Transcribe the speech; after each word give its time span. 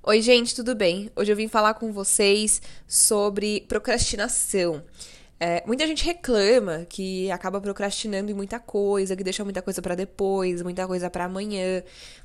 Oi, 0.00 0.22
gente, 0.22 0.54
tudo 0.54 0.74
bem? 0.76 1.10
Hoje 1.14 1.32
eu 1.32 1.36
vim 1.36 1.48
falar 1.48 1.74
com 1.74 1.92
vocês 1.92 2.62
sobre 2.86 3.62
procrastinação. 3.68 4.82
É, 5.40 5.62
muita 5.66 5.86
gente 5.86 6.04
reclama 6.04 6.86
que 6.88 7.30
acaba 7.32 7.60
procrastinando 7.60 8.30
em 8.30 8.34
muita 8.34 8.60
coisa, 8.60 9.16
que 9.16 9.24
deixa 9.24 9.44
muita 9.44 9.60
coisa 9.60 9.82
para 9.82 9.96
depois, 9.96 10.62
muita 10.62 10.86
coisa 10.86 11.10
para 11.10 11.24
amanhã, 11.24 11.82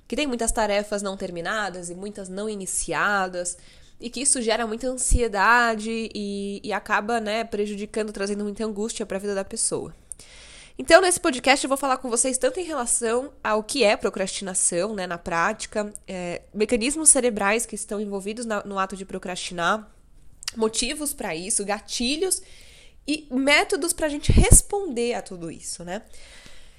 que 0.08 0.16
tem 0.16 0.28
muitas 0.28 0.52
tarefas 0.52 1.02
não 1.02 1.18
terminadas 1.18 1.90
e 1.90 1.96
muitas 1.96 2.30
não 2.30 2.48
iniciadas, 2.48 3.58
e 4.00 4.10
que 4.10 4.22
isso 4.22 4.42
gera 4.42 4.68
muita 4.68 4.88
ansiedade 4.88 6.10
e, 6.14 6.62
e 6.64 6.72
acaba 6.72 7.20
né, 7.20 7.44
prejudicando, 7.44 8.14
trazendo 8.14 8.44
muita 8.44 8.64
angústia 8.64 9.06
para 9.06 9.18
a 9.18 9.20
vida 9.20 9.36
da 9.36 9.44
pessoa. 9.44 9.94
Então, 10.78 11.02
nesse 11.02 11.20
podcast, 11.20 11.64
eu 11.64 11.70
vou 11.70 11.78
falar 11.78 11.98
com 11.98 12.10
vocês 12.10 12.38
tanto 12.38 12.60
em 12.60 12.64
relação 12.64 13.32
ao 13.44 13.64
que 13.64 13.84
é 13.84 13.96
procrastinação, 13.96 14.96
né, 14.96 15.06
na 15.06 15.20
prática, 15.20 15.94
é, 16.08 16.42
mecanismos 16.52 17.10
cerebrais 17.10 17.66
que 17.66 17.76
estão 17.76 18.02
envolvidos 18.02 18.46
na, 18.46 18.64
no 18.64 18.80
ato 18.80 18.98
de 18.98 19.06
procrastinar, 19.06 19.88
motivos 20.56 21.14
para 21.14 21.36
isso, 21.36 21.64
gatilhos 21.64 22.42
e 23.08 23.28
métodos 23.30 23.94
para 23.94 24.08
a 24.08 24.10
gente 24.10 24.32
responder 24.32 25.14
a 25.14 25.22
tudo 25.22 25.52
isso, 25.52 25.84
né? 25.84 26.02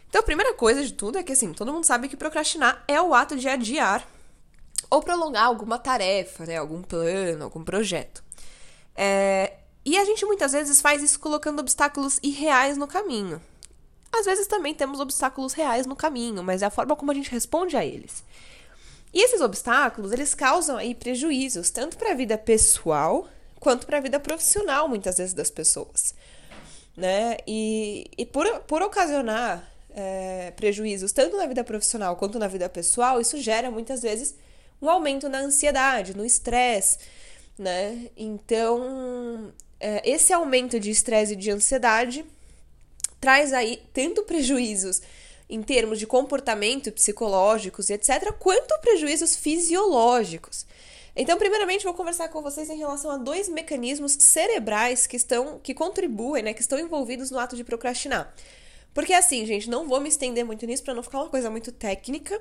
Então, 0.09 0.21
a 0.21 0.25
primeira 0.25 0.55
coisa 0.55 0.85
de 0.85 0.93
tudo 0.93 1.19
é 1.19 1.23
que, 1.23 1.33
assim, 1.33 1.53
todo 1.53 1.73
mundo 1.73 1.85
sabe 1.85 2.09
que 2.09 2.17
procrastinar 2.17 2.85
é 2.89 3.01
o 3.01 3.15
ato 3.15 3.37
de 3.37 3.49
adiar 3.49 4.07
ou 4.91 5.03
prolongar 5.03 5.45
alguma 5.45 5.79
tarefa, 5.79 6.47
né, 6.47 6.57
algum 6.57 6.83
plano, 6.83 7.45
algum 7.45 7.63
projeto. 7.63 8.25
É, 8.97 9.55
e 9.85 9.97
a 9.97 10.05
gente 10.05 10.25
muitas 10.25 10.53
vezes 10.53 10.81
faz 10.81 11.03
isso 11.03 11.19
colocando 11.21 11.61
obstáculos 11.61 12.19
irreais 12.23 12.77
no 12.77 12.87
caminho. 12.87 13.41
Às 14.15 14.27
vezes 14.27 14.47
também 14.47 14.75
temos 14.75 15.01
obstáculos 15.01 15.53
reais 15.53 15.87
no 15.87 15.97
caminho, 15.97 16.43
mas 16.43 16.63
é 16.63 16.67
a 16.67 16.71
forma 16.71 16.95
como 16.95 17.11
a 17.11 17.15
gente 17.15 17.31
responde 17.31 17.77
a 17.77 17.85
eles. 17.85 18.23
E 19.13 19.23
esses 19.25 19.41
obstáculos, 19.41 20.13
eles 20.13 20.35
causam 20.35 20.77
aí 20.77 20.95
prejuízos 20.95 21.71
tanto 21.71 21.97
para 21.97 22.13
a 22.13 22.15
vida 22.15 22.39
pessoal 22.39 23.29
quanto 23.59 23.87
para 23.87 23.99
a 23.99 24.01
vida 24.01 24.21
profissional, 24.21 24.89
muitas 24.89 25.17
vezes, 25.17 25.35
das 25.35 25.51
pessoas. 25.51 26.15
Né? 26.97 27.39
E, 27.47 28.09
e 28.17 28.25
por, 28.25 28.47
por 28.61 28.83
ocasionar 28.83 29.69
é, 29.91 30.53
prejuízos 30.57 31.13
tanto 31.13 31.37
na 31.37 31.47
vida 31.47 31.65
profissional 31.65 32.15
quanto 32.17 32.39
na 32.39 32.47
vida 32.47 32.69
pessoal, 32.69 33.21
isso 33.21 33.41
gera 33.41 33.71
muitas 33.71 34.03
vezes 34.03 34.35
um 34.81 34.89
aumento 34.89 35.29
na 35.29 35.39
ansiedade, 35.39 36.17
no 36.17 36.25
estresse, 36.25 36.99
né? 37.59 38.11
Então, 38.17 39.53
é, 39.81 40.09
esse 40.09 40.33
aumento 40.33 40.79
de 40.79 40.91
estresse 40.91 41.33
e 41.33 41.37
de 41.37 41.51
ansiedade 41.51 42.25
traz 43.25 43.55
aí 43.55 43.83
tanto 43.95 44.23
prejuízos 44.25 45.01
em 45.49 45.63
termos 45.63 45.99
de 45.99 46.07
comportamento 46.07 46.93
psicológicos 46.93 47.89
e 47.89 47.95
etc., 47.95 48.31
quanto 48.39 48.79
prejuízos 48.83 49.35
fisiológicos. 49.35 50.67
Então, 51.17 51.39
primeiramente, 51.39 51.85
vou 51.85 51.95
conversar 51.95 52.29
com 52.29 52.43
vocês 52.43 52.69
em 52.69 52.77
relação 52.77 53.11
a 53.11 53.17
dois 53.17 53.49
mecanismos 53.49 54.13
cerebrais 54.13 55.07
que 55.07 55.17
estão 55.17 55.59
que 55.59 55.73
contribuem, 55.73 56.43
né, 56.43 56.53
que 56.53 56.61
estão 56.61 56.79
envolvidos 56.79 57.31
no 57.31 57.39
ato 57.39 57.57
de 57.57 57.65
procrastinar. 57.65 58.31
Porque 58.93 59.15
assim, 59.15 59.47
gente, 59.47 59.71
não 59.71 59.89
vou 59.89 60.03
me 60.03 60.11
estender 60.11 60.45
muito 60.45 60.67
nisso 60.67 60.83
para 60.83 60.93
não 60.93 61.03
ficar 61.03 61.21
uma 61.21 61.31
coisa 61.31 61.49
muito 61.49 61.73
técnica, 61.73 62.39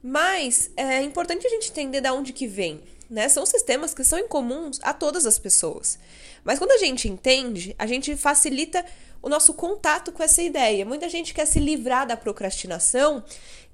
mas 0.00 0.70
é 0.76 1.02
importante 1.02 1.44
a 1.44 1.50
gente 1.50 1.70
entender 1.70 2.00
de 2.00 2.10
onde 2.10 2.32
que 2.32 2.46
vem, 2.46 2.80
né? 3.10 3.28
São 3.28 3.44
sistemas 3.44 3.92
que 3.92 4.04
são 4.04 4.16
incomuns 4.16 4.78
a 4.80 4.94
todas 4.94 5.26
as 5.26 5.40
pessoas. 5.40 5.98
Mas 6.44 6.58
quando 6.58 6.72
a 6.72 6.78
gente 6.78 7.08
entende, 7.08 7.74
a 7.78 7.86
gente 7.86 8.16
facilita 8.16 8.84
o 9.22 9.28
nosso 9.28 9.52
contato 9.54 10.12
com 10.12 10.22
essa 10.22 10.42
ideia. 10.42 10.84
Muita 10.84 11.08
gente 11.08 11.34
quer 11.34 11.46
se 11.46 11.58
livrar 11.58 12.06
da 12.06 12.16
procrastinação 12.16 13.22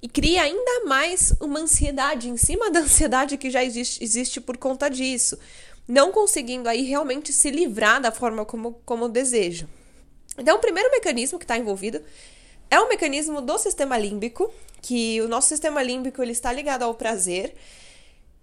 e 0.03 0.09
cria 0.09 0.43
ainda 0.43 0.85
mais 0.85 1.33
uma 1.41 1.61
ansiedade 1.61 2.29
em 2.29 2.37
cima 2.37 2.71
da 2.71 2.81
ansiedade 2.87 3.37
que 3.37 3.51
já 3.51 3.65
existe, 3.65 4.03
existe 4.03 4.41
por 4.41 4.57
conta 4.57 4.89
disso, 4.89 5.39
não 5.87 6.11
conseguindo 6.11 6.69
aí 6.69 6.83
realmente 6.83 7.33
se 7.33 7.51
livrar 7.51 8.01
da 8.01 8.11
forma 8.11 8.45
como, 8.45 8.81
como 8.85 9.09
deseja. 9.09 9.67
Então, 10.37 10.57
o 10.57 10.61
primeiro 10.61 10.91
mecanismo 10.91 11.39
que 11.39 11.45
está 11.45 11.57
envolvido 11.57 12.03
é 12.71 12.79
o 12.81 12.89
mecanismo 12.89 13.41
do 13.41 13.57
sistema 13.59 13.97
límbico, 13.97 14.53
que 14.83 15.21
o 15.23 15.29
nosso 15.29 15.49
sistema 15.49 15.83
límbico 15.83 16.23
ele 16.23 16.33
está 16.33 16.53
ligado 16.53 16.83
ao 16.83 16.95
prazer. 16.95 17.55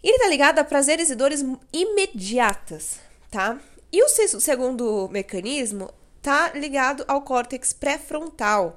Ele 0.01 0.13
está 0.15 0.27
ligado 0.27 0.59
a 0.59 0.63
prazeres 0.63 1.09
e 1.09 1.15
dores 1.15 1.45
imediatas, 1.71 2.99
tá? 3.29 3.59
E 3.93 4.03
o 4.03 4.09
segundo 4.09 5.07
mecanismo 5.09 5.87
tá 6.19 6.51
ligado 6.55 7.05
ao 7.07 7.21
córtex 7.21 7.73
pré-frontal, 7.73 8.75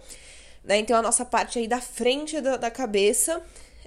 né? 0.62 0.76
Então, 0.76 0.98
a 0.98 1.00
nossa 1.00 1.24
parte 1.24 1.58
aí 1.58 1.66
da 1.66 1.80
frente 1.80 2.38
da, 2.38 2.58
da 2.58 2.70
cabeça, 2.70 3.42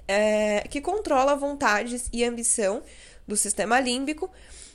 é, 0.08 0.66
que 0.68 0.80
controla 0.80 1.36
vontades 1.36 2.08
e 2.12 2.24
ambição 2.24 2.82
do 3.28 3.36
sistema 3.36 3.78
límbico, 3.78 4.28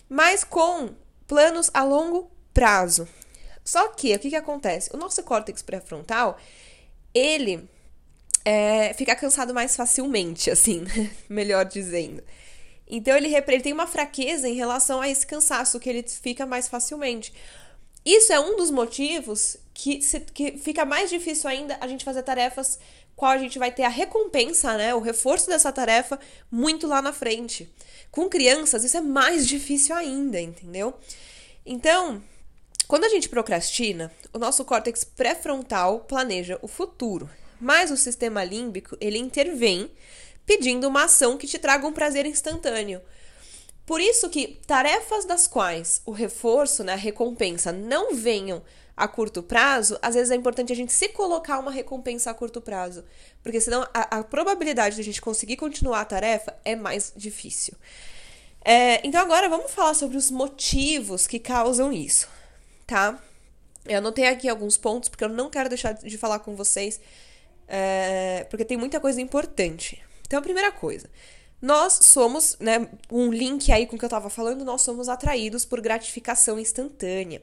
mas 0.08 0.46
com 0.46 0.96
planos 1.28 1.70
a 1.74 1.84
longo 1.84 2.32
prazo. 2.54 3.06
Só 3.62 3.90
que, 3.90 4.16
o 4.16 4.20
que, 4.20 4.30
que 4.30 4.36
acontece? 4.38 4.90
O 4.94 4.98
nosso 4.98 5.22
córtex 5.24 5.62
pré-frontal, 5.62 6.38
ele 7.14 7.68
é, 8.46 8.94
fica 8.94 9.14
cansado 9.14 9.54
mais 9.54 9.76
facilmente, 9.76 10.50
assim, 10.52 10.86
melhor 11.28 11.66
dizendo. 11.66 12.24
Então, 12.88 13.16
ele, 13.16 13.34
ele 13.34 13.62
tem 13.62 13.74
uma 13.74 13.88
fraqueza 13.88 14.48
em 14.48 14.54
relação 14.54 15.02
a 15.02 15.10
esse 15.10 15.26
cansaço, 15.26 15.80
que 15.80 15.90
ele 15.90 16.04
fica 16.04 16.46
mais 16.46 16.68
facilmente. 16.68 17.34
Isso 18.06 18.32
é 18.32 18.40
um 18.40 18.56
dos 18.56 18.70
motivos 18.70 19.58
que, 19.74 20.02
se, 20.02 20.20
que 20.20 20.58
fica 20.58 20.86
mais 20.86 21.10
difícil 21.10 21.50
ainda 21.50 21.78
a 21.82 21.88
gente 21.88 22.06
fazer 22.06 22.22
tarefas 22.22 22.78
qual 23.16 23.32
a 23.32 23.38
gente 23.38 23.58
vai 23.58 23.72
ter 23.72 23.84
a 23.84 23.90
recompensa, 23.90 24.78
né, 24.78 24.94
o 24.94 25.00
reforço 25.00 25.48
dessa 25.48 25.72
tarefa 25.72 26.20
muito 26.52 26.86
lá 26.86 27.02
na 27.02 27.14
frente. 27.14 27.68
Com 28.12 28.30
crianças 28.30 28.84
isso 28.84 28.98
é 28.98 29.02
mais 29.02 29.48
difícil 29.48 29.96
ainda, 29.96 30.40
entendeu? 30.40 30.94
Então, 31.66 32.22
quando 32.88 33.06
a 33.06 33.10
gente 33.10 33.30
procrastina, 33.30 34.12
o 34.34 34.38
nosso 34.38 34.64
córtex 34.64 35.04
pré-frontal 35.04 36.02
planeja 36.02 36.60
o 36.62 36.68
futuro, 36.68 37.30
mas 37.60 37.90
o 37.90 37.98
sistema 37.98 38.44
límbico, 38.44 38.98
ele 39.00 39.18
intervém 39.18 39.90
pedindo 40.46 40.88
uma 40.88 41.06
ação 41.06 41.38
que 41.38 41.48
te 41.48 41.58
traga 41.58 41.88
um 41.88 41.94
prazer 41.94 42.26
instantâneo. 42.26 43.02
Por 43.86 44.02
isso 44.02 44.30
que 44.30 44.60
tarefas 44.66 45.26
das 45.26 45.46
quais 45.46 46.02
o 46.06 46.12
reforço, 46.12 46.84
né, 46.84 46.94
a 46.94 46.98
recompensa 46.98 47.72
não 47.72 48.16
venham 48.16 48.64
a 48.98 49.08
curto 49.08 49.44
prazo, 49.44 50.00
às 50.02 50.16
vezes 50.16 50.32
é 50.32 50.36
importante 50.36 50.72
a 50.72 50.76
gente 50.76 50.94
se 50.94 51.10
colocar 51.10 51.60
uma 51.60 51.70
recompensa 51.70 52.32
a 52.32 52.34
curto 52.34 52.62
prazo, 52.62 53.04
porque 53.44 53.60
senão 53.60 53.86
a, 53.94 54.20
a 54.20 54.24
probabilidade 54.24 54.96
de 54.96 55.02
a 55.02 55.04
gente 55.04 55.22
conseguir 55.22 55.58
continuar 55.58 56.02
a 56.02 56.06
tarefa 56.06 56.58
é 56.64 56.76
mais 56.76 57.12
difícil. 57.16 57.74
É, 58.64 59.06
então 59.06 59.22
agora 59.22 59.50
vamos 59.50 59.72
falar 59.72 59.94
sobre 59.94 60.18
os 60.18 60.32
motivos 60.32 61.28
que 61.28 61.40
causam 61.40 61.92
isso, 61.92 62.28
tá? 62.88 63.22
Eu 63.86 64.00
anotei 64.00 64.26
aqui 64.26 64.50
alguns 64.50 64.78
pontos 64.78 65.10
porque 65.10 65.24
eu 65.24 65.30
não 65.30 65.50
quero 65.50 65.70
deixar 65.70 65.94
de 65.94 66.18
falar 66.18 66.40
com 66.40 66.56
vocês, 66.56 67.00
é, 67.68 68.48
porque 68.50 68.66
tem 68.66 68.78
muita 68.78 69.00
coisa 69.00 69.22
importante. 69.22 70.05
Então 70.26 70.40
a 70.40 70.42
primeira 70.42 70.72
coisa, 70.72 71.10
nós 71.62 71.94
somos, 71.94 72.58
né, 72.60 72.88
um 73.12 73.32
link 73.32 73.72
aí 73.72 73.88
com 73.88 73.96
o 73.96 74.00
que 74.00 74.06
eu 74.06 74.10
tava 74.10 74.30
falando, 74.30 74.66
nós 74.66 74.82
somos 74.82 75.10
atraídos 75.10 75.66
por 75.66 75.82
gratificação 75.82 76.60
instantânea. 76.60 77.42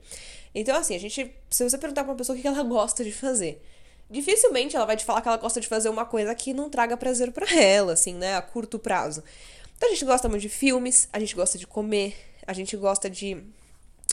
Então, 0.54 0.76
assim, 0.76 0.94
a 0.94 0.98
gente, 0.98 1.34
se 1.50 1.68
você 1.68 1.78
perguntar 1.78 2.04
pra 2.04 2.12
uma 2.12 2.16
pessoa 2.16 2.38
o 2.38 2.40
que 2.40 2.46
ela 2.46 2.62
gosta 2.62 3.02
de 3.02 3.10
fazer, 3.10 3.62
dificilmente 4.10 4.76
ela 4.76 4.84
vai 4.84 4.96
te 4.96 5.04
falar 5.04 5.22
que 5.22 5.28
ela 5.28 5.38
gosta 5.38 5.60
de 5.60 5.66
fazer 5.66 5.88
uma 5.88 6.04
coisa 6.04 6.34
que 6.34 6.52
não 6.52 6.68
traga 6.68 6.96
prazer 6.96 7.32
para 7.32 7.52
ela, 7.58 7.94
assim, 7.94 8.14
né, 8.14 8.36
a 8.36 8.42
curto 8.42 8.78
prazo. 8.78 9.24
Então, 9.76 9.88
a 9.88 9.92
gente 9.92 10.04
gosta 10.04 10.28
muito 10.28 10.42
de 10.42 10.48
filmes, 10.48 11.08
a 11.12 11.18
gente 11.18 11.34
gosta 11.34 11.58
de 11.58 11.66
comer, 11.66 12.14
a 12.46 12.52
gente 12.52 12.76
gosta 12.76 13.08
de. 13.10 13.42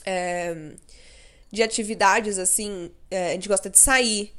É, 0.05 0.73
de 1.51 1.63
atividades, 1.63 2.37
assim, 2.37 2.91
é, 3.09 3.31
a 3.31 3.33
gente 3.33 3.47
gosta 3.47 3.69
de 3.69 3.77
sair. 3.77 4.33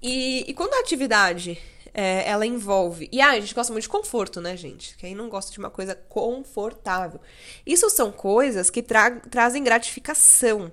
E, 0.00 0.44
e 0.48 0.54
quando 0.54 0.74
a 0.74 0.80
atividade 0.80 1.58
é, 1.94 2.28
ela 2.28 2.44
envolve. 2.44 3.08
E 3.12 3.20
ah, 3.20 3.30
a 3.30 3.40
gente 3.40 3.54
gosta 3.54 3.72
muito 3.72 3.84
de 3.84 3.88
conforto, 3.88 4.40
né, 4.40 4.56
gente? 4.56 4.96
Quem 4.96 5.14
não 5.14 5.28
gosta 5.28 5.52
de 5.52 5.58
uma 5.58 5.70
coisa 5.70 5.94
confortável? 5.94 7.20
Isso 7.64 7.88
são 7.88 8.10
coisas 8.10 8.68
que 8.68 8.82
tra 8.82 9.12
trazem 9.30 9.62
gratificação. 9.62 10.72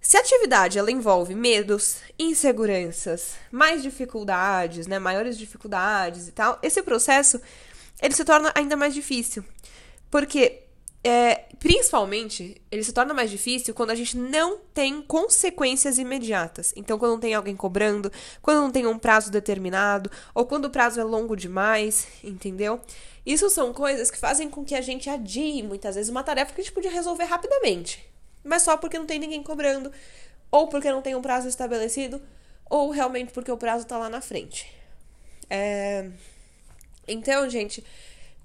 Se 0.00 0.16
a 0.16 0.20
atividade 0.20 0.78
ela 0.78 0.92
envolve 0.92 1.34
medos, 1.34 1.96
inseguranças, 2.16 3.34
mais 3.50 3.82
dificuldades, 3.82 4.86
né, 4.86 4.98
maiores 4.98 5.36
dificuldades 5.36 6.28
e 6.28 6.32
tal, 6.32 6.58
esse 6.62 6.80
processo 6.82 7.40
ele 8.00 8.14
se 8.14 8.24
torna 8.24 8.52
ainda 8.54 8.76
mais 8.76 8.94
difícil. 8.94 9.44
Porque 10.08 10.67
é, 11.02 11.44
principalmente, 11.58 12.60
ele 12.70 12.82
se 12.82 12.92
torna 12.92 13.14
mais 13.14 13.30
difícil 13.30 13.72
quando 13.72 13.90
a 13.90 13.94
gente 13.94 14.16
não 14.16 14.58
tem 14.74 15.00
consequências 15.00 15.98
imediatas. 15.98 16.72
Então, 16.76 16.98
quando 16.98 17.12
não 17.12 17.20
tem 17.20 17.34
alguém 17.34 17.56
cobrando, 17.56 18.10
quando 18.42 18.60
não 18.60 18.70
tem 18.70 18.86
um 18.86 18.98
prazo 18.98 19.30
determinado, 19.30 20.10
ou 20.34 20.44
quando 20.44 20.66
o 20.66 20.70
prazo 20.70 21.00
é 21.00 21.04
longo 21.04 21.36
demais, 21.36 22.08
entendeu? 22.22 22.80
Isso 23.24 23.48
são 23.50 23.72
coisas 23.72 24.10
que 24.10 24.18
fazem 24.18 24.48
com 24.48 24.64
que 24.64 24.74
a 24.74 24.80
gente 24.80 25.08
adie 25.08 25.62
muitas 25.62 25.94
vezes 25.94 26.10
uma 26.10 26.22
tarefa 26.22 26.52
que 26.52 26.60
a 26.60 26.64
gente 26.64 26.72
podia 26.72 26.90
resolver 26.90 27.24
rapidamente, 27.24 28.04
mas 28.42 28.62
só 28.62 28.76
porque 28.76 28.98
não 28.98 29.06
tem 29.06 29.18
ninguém 29.18 29.42
cobrando, 29.42 29.92
ou 30.50 30.66
porque 30.68 30.90
não 30.90 31.02
tem 31.02 31.14
um 31.14 31.22
prazo 31.22 31.46
estabelecido, 31.48 32.20
ou 32.68 32.90
realmente 32.90 33.32
porque 33.32 33.52
o 33.52 33.56
prazo 33.56 33.86
tá 33.86 33.98
lá 33.98 34.08
na 34.08 34.20
frente. 34.20 34.66
É... 35.48 36.10
Então, 37.06 37.48
gente, 37.48 37.84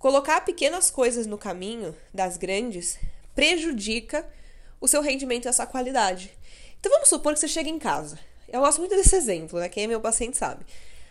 colocar 0.03 0.41
pequenas 0.41 0.91
coisas 0.91 1.25
no 1.25 1.37
caminho 1.37 1.95
das 2.13 2.35
grandes 2.35 2.99
prejudica 3.33 4.29
o 4.81 4.85
seu 4.85 5.01
rendimento 5.01 5.45
e 5.45 5.47
a 5.47 5.53
sua 5.53 5.65
qualidade. 5.65 6.37
Então 6.77 6.91
vamos 6.91 7.07
supor 7.07 7.33
que 7.33 7.39
você 7.39 7.47
chega 7.47 7.69
em 7.69 7.79
casa. 7.79 8.19
Eu 8.49 8.59
gosto 8.59 8.79
muito 8.79 8.97
desse 8.97 9.15
exemplo, 9.15 9.57
né? 9.61 9.69
Quem 9.69 9.85
é 9.85 9.87
meu 9.87 10.01
paciente 10.01 10.35
sabe. 10.35 10.65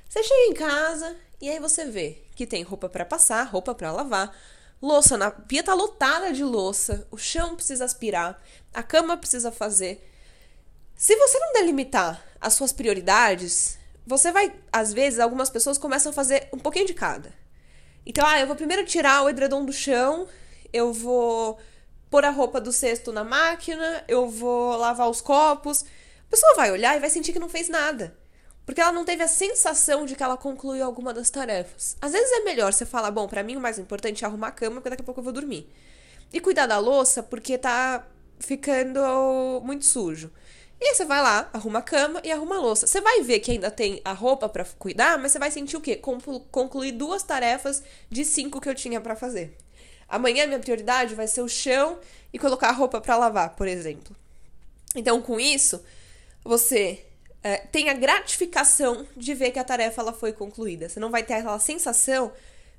Você 0.06 0.23
chega 0.23 0.50
em 0.50 0.53
casa 0.53 1.17
e 1.41 1.49
aí 1.49 1.59
você 1.59 1.87
vê 1.87 2.23
que 2.37 2.47
tem 2.47 2.62
roupa 2.62 2.87
para 2.87 3.06
passar, 3.06 3.44
roupa 3.44 3.75
para 3.75 3.91
lavar, 3.91 4.37
louça 4.83 5.17
na 5.17 5.31
pia 5.31 5.62
tá 5.62 5.73
lotada 5.73 6.31
de 6.31 6.44
louça, 6.44 7.09
o 7.11 7.17
chão 7.17 7.56
precisa 7.56 7.87
aspirar, 7.87 8.43
a 8.75 8.83
cama 8.83 9.17
precisa 9.17 9.50
fazer. 9.50 10.06
Se 10.94 11.17
você 11.17 11.39
não 11.39 11.55
delimitar 11.55 12.23
as 12.39 12.53
suas 12.53 12.75
prioridades, 12.75 13.79
você 14.06 14.31
vai, 14.31 14.55
às 14.71 14.93
vezes, 14.93 15.19
algumas 15.19 15.49
pessoas 15.49 15.79
começam 15.79 16.11
a 16.11 16.15
fazer 16.15 16.50
um 16.53 16.59
pouquinho 16.59 16.87
de 16.87 16.93
cada. 16.93 17.41
Então, 18.04 18.26
ah, 18.26 18.40
eu 18.40 18.46
vou 18.46 18.56
primeiro 18.56 18.84
tirar 18.84 19.22
o 19.22 19.28
edredom 19.28 19.64
do 19.64 19.72
chão, 19.72 20.26
eu 20.72 20.93
vou 20.93 21.58
pôr 22.10 22.25
a 22.25 22.31
roupa 22.31 22.60
do 22.60 22.72
cesto 22.72 23.12
na 23.12 23.25
máquina, 23.25 24.04
eu 24.08 24.28
vou 24.28 24.76
lavar 24.76 25.08
os 25.08 25.20
copos. 25.20 25.84
A 26.26 26.31
pessoa 26.31 26.54
vai 26.56 26.70
olhar 26.70 26.96
e 26.96 27.00
vai 27.00 27.08
sentir 27.08 27.32
que 27.32 27.38
não 27.38 27.49
fez 27.49 27.69
nada. 27.69 28.16
Porque 28.66 28.81
ela 28.81 28.93
não 28.93 29.04
teve 29.04 29.22
a 29.22 29.28
sensação 29.28 30.04
de 30.04 30.14
que 30.14 30.22
ela 30.22 30.37
concluiu 30.37 30.84
alguma 30.84 31.12
das 31.12 31.31
tarefas. 31.31 31.96
Às 32.00 32.12
vezes 32.12 32.31
é 32.32 32.44
melhor 32.44 32.72
você 32.72 32.87
falar, 32.87 33.10
bom, 33.10 33.26
para 33.26 33.43
mim 33.43 33.56
o 33.56 33.60
mais 33.60 33.78
importante 33.78 34.25
é 34.25 34.26
arrumar 34.26 34.48
a 34.48 34.52
cama, 34.52 34.76
porque 34.76 34.90
daqui 34.90 35.02
a 35.02 35.05
pouco 35.05 35.20
eu 35.20 35.25
vou 35.25 35.32
dormir. 35.32 35.69
E 36.32 36.40
cuidar 36.40 36.66
da 36.66 36.78
louça, 36.78 37.22
porque 37.22 37.58
tá 37.58 38.06
ficando 38.38 39.60
muito 39.62 39.84
sujo. 39.84 40.31
E 40.84 40.88
aí 40.88 40.94
você 40.96 41.05
vai 41.05 41.23
lá, 41.23 41.49
arruma 41.52 41.79
a 41.79 41.82
cama 41.82 42.20
e 42.25 42.32
arruma 42.32 42.56
a 42.56 42.58
louça. 42.58 42.88
Você 42.88 43.00
vai 43.00 43.23
ver 43.23 43.38
que 43.38 43.52
ainda 43.52 43.70
tem 43.70 44.00
a 44.05 44.12
roupa 44.12 44.49
para 44.49 44.64
cuidar, 44.64 45.17
mas 45.17 45.31
você 45.31 45.38
vai 45.38 45.49
sentir 45.49 45.76
o 45.76 45.81
quê? 45.81 45.94
Concluir 45.94 46.90
duas 46.90 47.23
tarefas 47.23 47.84
de 48.11 48.25
cinco 48.25 48.61
que 48.61 48.69
eu 48.69 48.75
tinha 48.75 49.00
para 49.00 49.14
fazer. 49.14 49.56
Amanhã 50.08 50.44
minha 50.44 50.58
prioridade 50.58 51.14
vai 51.14 51.29
ser 51.29 51.40
o 51.40 51.49
chão 51.49 52.00
e 52.32 52.38
colocar 52.38 52.70
a 52.70 52.73
roupa 52.73 53.00
para 53.00 53.17
lavar, 53.17 53.55
por 53.55 53.69
exemplo. 53.69 54.17
Então, 54.96 55.23
com 55.23 55.38
isso, 55.38 55.81
você 56.43 57.06
é, 57.44 57.58
tem 57.58 57.88
a 57.88 57.94
gratificação 57.94 59.06
de 59.17 59.34
ver 59.34 59.52
que 59.52 59.61
a 59.61 59.64
tarefa 59.64 60.02
ela 60.02 60.12
foi 60.12 60.32
concluída. 60.32 60.88
Você 60.88 60.99
não 60.99 61.12
vai 61.12 61.23
ter 61.23 61.34
aquela 61.34 61.61
sensação 61.61 62.32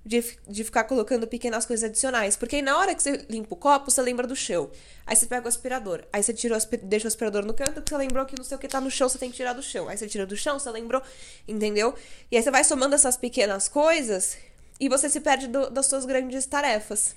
de, 0.05 0.23
de 0.47 0.63
ficar 0.63 0.83
colocando 0.83 1.27
pequenas 1.27 1.65
coisas 1.65 1.89
adicionais. 1.89 2.35
Porque 2.35 2.57
aí 2.57 2.61
na 2.61 2.77
hora 2.77 2.93
que 2.93 3.01
você 3.01 3.25
limpa 3.29 3.53
o 3.53 3.57
copo, 3.57 3.89
você 3.89 4.01
lembra 4.01 4.27
do 4.27 4.35
chão. 4.35 4.69
Aí 5.05 5.15
você 5.15 5.25
pega 5.25 5.45
o 5.45 5.47
aspirador. 5.47 6.03
Aí 6.11 6.21
você 6.21 6.33
tira 6.33 6.57
o 6.57 6.77
deixa 6.83 7.05
o 7.05 7.07
aspirador 7.07 7.45
no 7.45 7.53
canto, 7.53 7.73
porque 7.73 7.89
você 7.89 7.97
lembrou 7.97 8.25
que 8.25 8.37
não 8.37 8.43
sei 8.43 8.57
o 8.57 8.59
que 8.59 8.67
tá 8.67 8.81
no 8.81 8.91
chão, 8.91 9.07
você 9.07 9.17
tem 9.17 9.29
que 9.29 9.35
tirar 9.35 9.53
do 9.53 9.63
chão. 9.63 9.87
Aí 9.87 9.97
você 9.97 10.07
tira 10.07 10.25
do 10.25 10.35
chão, 10.35 10.59
você 10.59 10.69
lembrou, 10.69 11.01
entendeu? 11.47 11.93
E 12.31 12.37
aí 12.37 12.43
você 12.43 12.51
vai 12.51 12.63
somando 12.63 12.95
essas 12.95 13.17
pequenas 13.17 13.67
coisas 13.67 14.37
e 14.79 14.89
você 14.89 15.09
se 15.09 15.19
perde 15.19 15.47
do, 15.47 15.69
das 15.69 15.85
suas 15.85 16.05
grandes 16.05 16.45
tarefas 16.45 17.15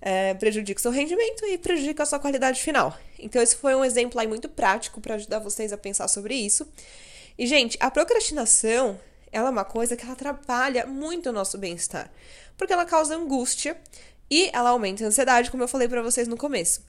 é, 0.00 0.34
prejudica 0.34 0.78
o 0.78 0.82
seu 0.82 0.90
rendimento 0.90 1.44
e 1.44 1.58
prejudica 1.58 2.02
a 2.02 2.06
sua 2.06 2.18
qualidade 2.18 2.60
final. 2.60 2.96
Então, 3.18 3.40
esse 3.42 3.56
foi 3.56 3.74
um 3.74 3.84
exemplo 3.84 4.18
aí 4.18 4.26
muito 4.26 4.48
prático 4.48 5.00
para 5.00 5.14
ajudar 5.16 5.38
vocês 5.38 5.72
a 5.72 5.78
pensar 5.78 6.08
sobre 6.08 6.34
isso. 6.34 6.66
E, 7.38 7.46
gente, 7.46 7.76
a 7.80 7.90
procrastinação 7.90 8.98
ela 9.32 9.48
é 9.48 9.50
uma 9.50 9.64
coisa 9.64 9.96
que 9.96 10.04
ela 10.04 10.12
atrapalha 10.12 10.86
muito 10.86 11.30
o 11.30 11.32
nosso 11.32 11.58
bem-estar, 11.58 12.10
porque 12.56 12.72
ela 12.72 12.84
causa 12.84 13.16
angústia 13.16 13.76
e 14.30 14.50
ela 14.52 14.70
aumenta 14.70 15.04
a 15.04 15.08
ansiedade, 15.08 15.50
como 15.50 15.62
eu 15.62 15.68
falei 15.68 15.88
para 15.88 16.02
vocês 16.02 16.28
no 16.28 16.36
começo. 16.36 16.82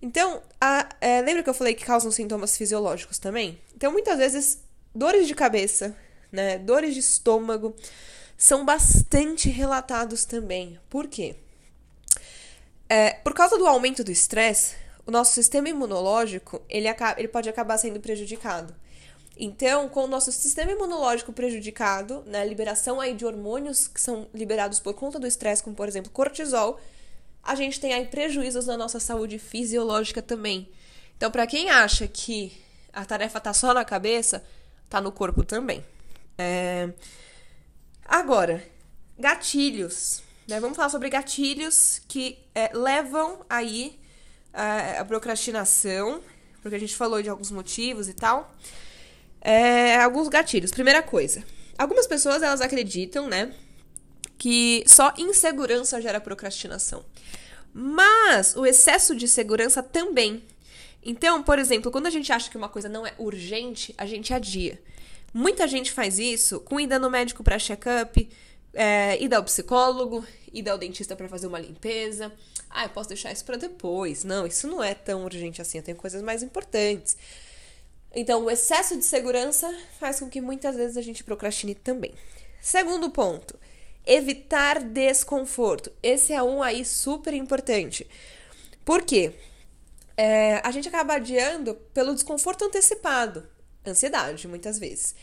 Então, 0.00 0.42
a, 0.60 0.88
é, 1.00 1.20
lembra 1.20 1.42
que 1.42 1.50
eu 1.50 1.54
falei 1.54 1.74
que 1.74 1.84
causam 1.84 2.10
sintomas 2.10 2.56
fisiológicos 2.56 3.18
também? 3.18 3.60
Então, 3.76 3.92
muitas 3.92 4.16
vezes, 4.18 4.62
dores 4.94 5.26
de 5.26 5.34
cabeça, 5.34 5.96
né, 6.30 6.58
dores 6.58 6.94
de 6.94 7.00
estômago, 7.00 7.74
são 8.36 8.64
bastante 8.64 9.48
relatados 9.48 10.24
também. 10.24 10.78
Por 10.88 11.08
quê? 11.08 11.36
É, 12.88 13.10
por 13.10 13.34
causa 13.34 13.58
do 13.58 13.66
aumento 13.66 14.04
do 14.04 14.12
estresse, 14.12 14.76
o 15.04 15.10
nosso 15.10 15.32
sistema 15.32 15.68
imunológico 15.68 16.62
ele, 16.68 16.86
acaba, 16.86 17.18
ele 17.18 17.28
pode 17.28 17.48
acabar 17.48 17.76
sendo 17.76 18.00
prejudicado. 18.00 18.74
Então, 19.38 19.88
com 19.88 20.04
o 20.04 20.08
nosso 20.08 20.32
sistema 20.32 20.72
imunológico 20.72 21.32
prejudicado, 21.32 22.24
né, 22.26 22.44
liberação 22.44 23.00
aí 23.00 23.14
de 23.14 23.24
hormônios 23.24 23.86
que 23.86 24.00
são 24.00 24.26
liberados 24.34 24.80
por 24.80 24.94
conta 24.94 25.18
do 25.18 25.28
estresse, 25.28 25.62
como 25.62 25.76
por 25.76 25.86
exemplo 25.86 26.10
cortisol, 26.10 26.80
a 27.42 27.54
gente 27.54 27.78
tem 27.78 27.94
aí 27.94 28.06
prejuízos 28.06 28.66
na 28.66 28.76
nossa 28.76 28.98
saúde 28.98 29.38
fisiológica 29.38 30.20
também. 30.20 30.68
Então, 31.16 31.30
para 31.30 31.46
quem 31.46 31.70
acha 31.70 32.08
que 32.08 32.52
a 32.92 33.04
tarefa 33.04 33.38
tá 33.38 33.52
só 33.52 33.72
na 33.72 33.84
cabeça, 33.84 34.44
tá 34.90 35.00
no 35.00 35.12
corpo 35.12 35.44
também. 35.44 35.84
É... 36.36 36.90
Agora, 38.04 38.64
gatilhos. 39.18 40.22
Né? 40.48 40.58
Vamos 40.58 40.76
falar 40.76 40.88
sobre 40.88 41.10
gatilhos 41.10 42.00
que 42.08 42.38
é, 42.54 42.70
levam 42.72 43.44
aí 43.48 44.00
a, 44.52 45.00
a, 45.00 45.04
procrastinação, 45.04 46.22
porque 46.62 46.74
a 46.74 46.80
gente 46.80 46.96
falou 46.96 47.22
de 47.22 47.28
alguns 47.28 47.50
motivos 47.50 48.08
e 48.08 48.14
tal. 48.14 48.54
É, 49.40 49.96
alguns 49.96 50.28
gatilhos. 50.28 50.70
Primeira 50.70 51.02
coisa, 51.02 51.42
algumas 51.76 52.06
pessoas 52.06 52.42
elas 52.42 52.60
acreditam, 52.60 53.28
né, 53.28 53.52
que 54.36 54.84
só 54.86 55.12
insegurança 55.16 56.00
gera 56.00 56.20
procrastinação. 56.20 57.04
Mas 57.72 58.56
o 58.56 58.64
excesso 58.64 59.14
de 59.14 59.28
segurança 59.28 59.82
também. 59.82 60.42
Então, 61.02 61.42
por 61.42 61.58
exemplo, 61.58 61.90
quando 61.90 62.06
a 62.06 62.10
gente 62.10 62.32
acha 62.32 62.50
que 62.50 62.56
uma 62.56 62.68
coisa 62.68 62.88
não 62.88 63.06
é 63.06 63.14
urgente, 63.18 63.94
a 63.96 64.06
gente 64.06 64.32
adia. 64.32 64.80
Muita 65.32 65.68
gente 65.68 65.92
faz 65.92 66.18
isso 66.18 66.60
com 66.60 66.80
ida 66.80 66.98
no 66.98 67.10
médico 67.10 67.44
para 67.44 67.58
check-up, 67.58 68.28
é, 68.72 69.22
ir 69.22 69.32
ao 69.34 69.44
psicólogo, 69.44 70.24
ir 70.52 70.68
ao 70.68 70.78
dentista 70.78 71.14
para 71.14 71.28
fazer 71.28 71.46
uma 71.46 71.58
limpeza. 71.58 72.32
Ah, 72.70 72.84
eu 72.84 72.90
posso 72.90 73.08
deixar 73.08 73.32
isso 73.32 73.44
para 73.44 73.56
depois. 73.56 74.24
Não, 74.24 74.46
isso 74.46 74.66
não 74.66 74.82
é 74.82 74.94
tão 74.94 75.24
urgente 75.24 75.60
assim, 75.60 75.78
eu 75.78 75.84
tenho 75.84 75.96
coisas 75.96 76.22
mais 76.22 76.42
importantes. 76.42 77.16
Então, 78.18 78.44
o 78.44 78.50
excesso 78.50 78.96
de 78.96 79.04
segurança 79.04 79.72
faz 80.00 80.18
com 80.18 80.28
que 80.28 80.40
muitas 80.40 80.74
vezes 80.74 80.96
a 80.96 81.02
gente 81.02 81.22
procrastine 81.22 81.72
também. 81.72 82.12
Segundo 82.60 83.10
ponto, 83.10 83.56
evitar 84.04 84.82
desconforto. 84.82 85.92
Esse 86.02 86.32
é 86.32 86.42
um 86.42 86.60
aí 86.60 86.84
super 86.84 87.32
importante. 87.32 88.08
Por 88.84 89.02
quê? 89.02 89.32
É, 90.16 90.60
a 90.64 90.70
gente 90.72 90.88
acaba 90.88 91.14
adiando 91.14 91.76
pelo 91.94 92.12
desconforto 92.12 92.64
antecipado, 92.64 93.48
ansiedade, 93.86 94.48
muitas 94.48 94.80
vezes. 94.80 95.14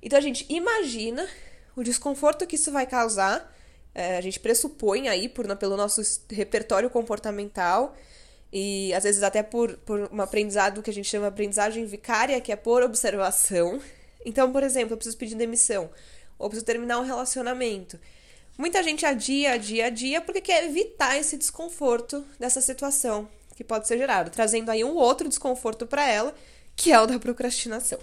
Então 0.00 0.16
a 0.16 0.22
gente 0.22 0.46
imagina 0.48 1.26
o 1.74 1.82
desconforto 1.82 2.46
que 2.46 2.54
isso 2.54 2.70
vai 2.70 2.86
causar, 2.86 3.52
é, 3.92 4.16
a 4.16 4.20
gente 4.20 4.38
pressupõe 4.38 5.08
aí 5.08 5.28
por, 5.28 5.44
pelo 5.56 5.76
nosso 5.76 6.00
repertório 6.30 6.88
comportamental 6.88 7.96
e 8.56 8.94
às 8.94 9.02
vezes 9.02 9.24
até 9.24 9.42
por, 9.42 9.76
por 9.78 10.08
um 10.12 10.22
aprendizado 10.22 10.80
que 10.80 10.88
a 10.88 10.92
gente 10.92 11.08
chama 11.08 11.26
aprendizagem 11.26 11.84
vicária, 11.86 12.40
que 12.40 12.52
é 12.52 12.56
por 12.56 12.84
observação. 12.84 13.80
Então, 14.24 14.52
por 14.52 14.62
exemplo, 14.62 14.92
eu 14.92 14.96
preciso 14.96 15.16
pedir 15.16 15.34
demissão 15.34 15.90
ou 16.38 16.48
preciso 16.48 16.64
terminar 16.64 17.00
um 17.00 17.04
relacionamento. 17.04 17.98
Muita 18.56 18.80
gente 18.80 19.04
adia, 19.04 19.54
adia, 19.54 19.86
adia 19.86 20.20
porque 20.20 20.40
quer 20.40 20.64
evitar 20.64 21.18
esse 21.18 21.36
desconforto 21.36 22.24
dessa 22.38 22.60
situação 22.60 23.28
que 23.56 23.64
pode 23.64 23.88
ser 23.88 23.98
gerado, 23.98 24.30
trazendo 24.30 24.70
aí 24.70 24.84
um 24.84 24.94
outro 24.94 25.28
desconforto 25.28 25.84
para 25.84 26.08
ela, 26.08 26.32
que 26.76 26.92
é 26.92 27.00
o 27.00 27.06
da 27.06 27.18
procrastinação. 27.18 27.98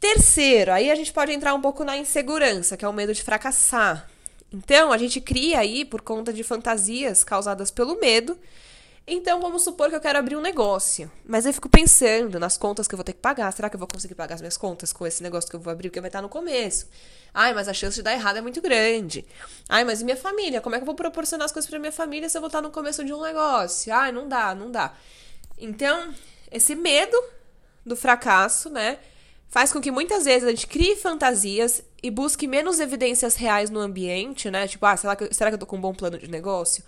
Terceiro, 0.00 0.72
aí 0.72 0.90
a 0.90 0.94
gente 0.94 1.12
pode 1.12 1.32
entrar 1.32 1.52
um 1.52 1.60
pouco 1.60 1.84
na 1.84 1.98
insegurança, 1.98 2.78
que 2.78 2.84
é 2.84 2.88
o 2.88 2.94
medo 2.94 3.12
de 3.12 3.22
fracassar. 3.22 4.08
Então, 4.50 4.90
a 4.90 4.96
gente 4.96 5.20
cria 5.20 5.58
aí, 5.58 5.84
por 5.84 6.00
conta 6.00 6.32
de 6.32 6.42
fantasias 6.42 7.22
causadas 7.22 7.70
pelo 7.70 8.00
medo. 8.00 8.38
Então, 9.08 9.40
vamos 9.40 9.62
supor 9.62 9.88
que 9.88 9.94
eu 9.94 10.00
quero 10.00 10.18
abrir 10.18 10.36
um 10.36 10.40
negócio. 10.40 11.10
Mas 11.24 11.46
eu 11.46 11.52
fico 11.52 11.68
pensando 11.68 12.40
nas 12.40 12.58
contas 12.58 12.88
que 12.88 12.94
eu 12.94 12.96
vou 12.96 13.04
ter 13.04 13.12
que 13.12 13.20
pagar. 13.20 13.52
Será 13.52 13.70
que 13.70 13.76
eu 13.76 13.78
vou 13.78 13.86
conseguir 13.86 14.16
pagar 14.16 14.34
as 14.34 14.40
minhas 14.40 14.56
contas 14.56 14.92
com 14.92 15.06
esse 15.06 15.22
negócio 15.22 15.48
que 15.48 15.54
eu 15.54 15.60
vou 15.60 15.72
abrir? 15.72 15.90
Porque 15.90 16.00
vai 16.00 16.08
estar 16.08 16.20
no 16.20 16.28
começo. 16.28 16.88
Ai, 17.32 17.54
mas 17.54 17.68
a 17.68 17.72
chance 17.72 17.94
de 17.94 18.02
dar 18.02 18.12
errado 18.14 18.38
é 18.38 18.40
muito 18.40 18.60
grande. 18.60 19.24
Ai, 19.68 19.84
mas 19.84 20.00
e 20.00 20.04
minha 20.04 20.16
família? 20.16 20.60
Como 20.60 20.74
é 20.74 20.78
que 20.78 20.82
eu 20.82 20.86
vou 20.86 20.96
proporcionar 20.96 21.44
as 21.44 21.52
coisas 21.52 21.70
para 21.70 21.78
minha 21.78 21.92
família 21.92 22.28
se 22.28 22.36
eu 22.36 22.40
vou 22.40 22.48
estar 22.48 22.60
no 22.60 22.70
começo 22.70 23.04
de 23.04 23.12
um 23.12 23.22
negócio? 23.22 23.94
Ai, 23.94 24.10
não 24.10 24.28
dá, 24.28 24.54
não 24.56 24.72
dá. 24.72 24.92
Então, 25.56 26.12
esse 26.50 26.74
medo 26.74 27.16
do 27.84 27.94
fracasso, 27.94 28.68
né? 28.68 28.98
faz 29.48 29.72
com 29.72 29.80
que 29.80 29.90
muitas 29.90 30.24
vezes 30.24 30.44
a 30.46 30.50
gente 30.50 30.66
crie 30.66 30.96
fantasias 30.96 31.82
e 32.02 32.10
busque 32.10 32.46
menos 32.46 32.78
evidências 32.78 33.36
reais 33.36 33.70
no 33.70 33.80
ambiente, 33.80 34.50
né? 34.50 34.66
Tipo, 34.68 34.86
ah, 34.86 34.96
será 34.96 35.16
que, 35.16 35.32
será 35.32 35.50
que 35.50 35.54
eu 35.54 35.58
tô 35.58 35.66
com 35.66 35.76
um 35.76 35.80
bom 35.80 35.94
plano 35.94 36.18
de 36.18 36.28
negócio? 36.28 36.84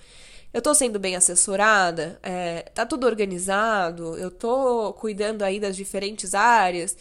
Eu 0.53 0.63
tô 0.63 0.75
sendo 0.75 0.99
bem 0.99 1.15
assessorada? 1.15 2.19
É, 2.23 2.63
tá 2.75 2.87
tudo 2.87 3.07
organizado? 3.07 4.17
Eu 4.17 4.31
tô 4.31 4.93
cuidando 4.95 5.43
aí 5.43 5.61
das 5.61 5.77
diferentes 5.77 6.35
áreas? 6.35 6.97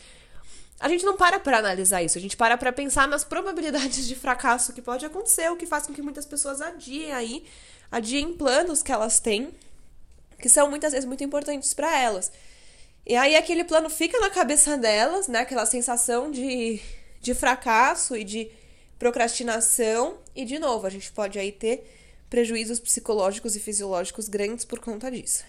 A 0.79 0.89
gente 0.89 1.05
não 1.05 1.17
para 1.17 1.39
para 1.39 1.57
analisar 1.57 2.03
isso, 2.03 2.17
a 2.17 2.21
gente 2.21 2.37
para 2.37 2.55
para 2.57 2.71
pensar 2.71 3.07
nas 3.07 3.23
probabilidades 3.23 4.07
de 4.07 4.15
fracasso 4.15 4.73
que 4.73 4.81
pode 4.81 5.05
acontecer, 5.05 5.49
o 5.49 5.55
que 5.55 5.65
faz 5.65 5.87
com 5.87 5.93
que 5.93 6.03
muitas 6.03 6.25
pessoas 6.25 6.61
adiem 6.61 7.11
aí, 7.13 7.43
adiem 7.91 8.33
planos 8.33 8.83
que 8.83 8.91
elas 8.91 9.19
têm, 9.19 9.49
que 10.39 10.49
são 10.49 10.69
muitas 10.69 10.91
vezes 10.91 11.07
muito 11.07 11.23
importantes 11.23 11.73
para 11.73 11.97
elas. 11.97 12.31
E 13.05 13.15
aí 13.15 13.35
aquele 13.35 13.63
plano 13.63 13.89
fica 13.89 14.19
na 14.19 14.29
cabeça 14.29 14.77
delas, 14.77 15.27
né? 15.27 15.39
Aquela 15.39 15.65
sensação 15.65 16.29
de, 16.29 16.79
de 17.21 17.33
fracasso 17.33 18.15
e 18.15 18.23
de 18.23 18.51
procrastinação 18.99 20.17
e, 20.35 20.43
de 20.45 20.59
novo, 20.59 20.85
a 20.85 20.89
gente 20.89 21.11
pode 21.11 21.39
aí 21.39 21.51
ter 21.51 21.96
prejuízos 22.29 22.79
psicológicos 22.79 23.55
e 23.55 23.59
fisiológicos 23.59 24.27
grandes 24.27 24.65
por 24.65 24.79
conta 24.79 25.09
disso. 25.09 25.43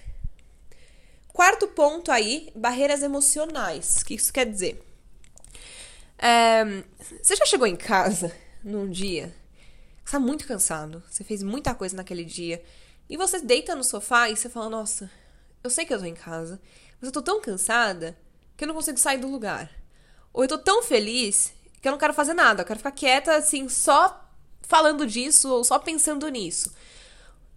Quarto 1.28 1.68
ponto 1.68 2.10
aí, 2.10 2.52
barreiras 2.54 3.02
emocionais. 3.02 3.98
O 3.98 4.04
que 4.04 4.14
isso 4.14 4.32
quer 4.32 4.44
dizer? 4.44 4.82
Você 7.22 7.36
já 7.36 7.46
chegou 7.46 7.66
em 7.66 7.76
casa 7.76 8.34
num 8.64 8.90
dia, 8.90 9.32
você 10.04 10.12
tá 10.12 10.18
muito 10.18 10.46
cansado, 10.46 11.02
você 11.08 11.22
fez 11.22 11.42
muita 11.44 11.74
coisa 11.74 11.96
naquele 11.96 12.24
dia, 12.24 12.62
e 13.08 13.16
você 13.16 13.40
deita 13.40 13.76
no 13.76 13.84
sofá 13.84 14.28
e 14.28 14.36
você 14.36 14.48
fala, 14.48 14.68
nossa, 14.68 15.08
eu 15.62 15.70
sei 15.70 15.86
que 15.86 15.94
eu 15.94 15.98
tô 15.98 16.04
em 16.04 16.14
casa, 16.14 16.60
mas 17.00 17.08
eu 17.08 17.12
tô 17.12 17.22
tão 17.22 17.40
cansada 17.40 18.18
que 18.56 18.64
eu 18.64 18.68
não 18.68 18.74
consigo 18.74 18.98
sair 18.98 19.18
do 19.18 19.28
lugar. 19.28 19.70
Ou 20.32 20.42
eu 20.42 20.48
tô 20.48 20.58
tão 20.58 20.82
feliz 20.82 21.52
que 21.80 21.86
eu 21.86 21.92
não 21.92 21.98
quero 21.98 22.12
fazer 22.12 22.34
nada, 22.34 22.62
eu 22.62 22.66
quero 22.66 22.80
ficar 22.80 22.90
quieta, 22.90 23.36
assim, 23.36 23.68
só 23.68 24.27
falando 24.68 25.06
disso 25.06 25.50
ou 25.50 25.64
só 25.64 25.78
pensando 25.78 26.28
nisso. 26.28 26.72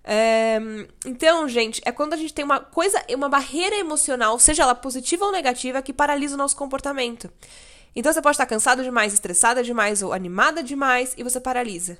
É, 0.03 0.58
então, 1.06 1.48
gente, 1.48 1.80
é 1.86 1.91
quando 1.91 2.13
a 2.13 2.18
gente 2.18 2.34
tem 2.34 2.44
uma 2.44 2.60
coisa, 2.60 3.03
uma 3.13 3.30
barreira 3.30 3.75
emocional, 3.75 4.39
seja 4.39 4.63
ela 4.63 4.74
positiva 4.74 5.25
ou 5.25 5.32
negativa, 5.32 5.82
que 5.82 5.94
paralisa 5.94 6.34
o 6.34 6.38
nosso 6.38 6.56
comportamento. 6.56 7.32
Então 7.96 8.12
você 8.12 8.22
pode 8.22 8.36
estar 8.36 8.46
cansado 8.46 8.84
demais, 8.84 9.13
estressada 9.13 9.62
demais 9.62 10.01
ou 10.01 10.13
animada 10.13 10.63
demais 10.63 11.13
e 11.18 11.24
você 11.24 11.39
paralisa. 11.39 12.00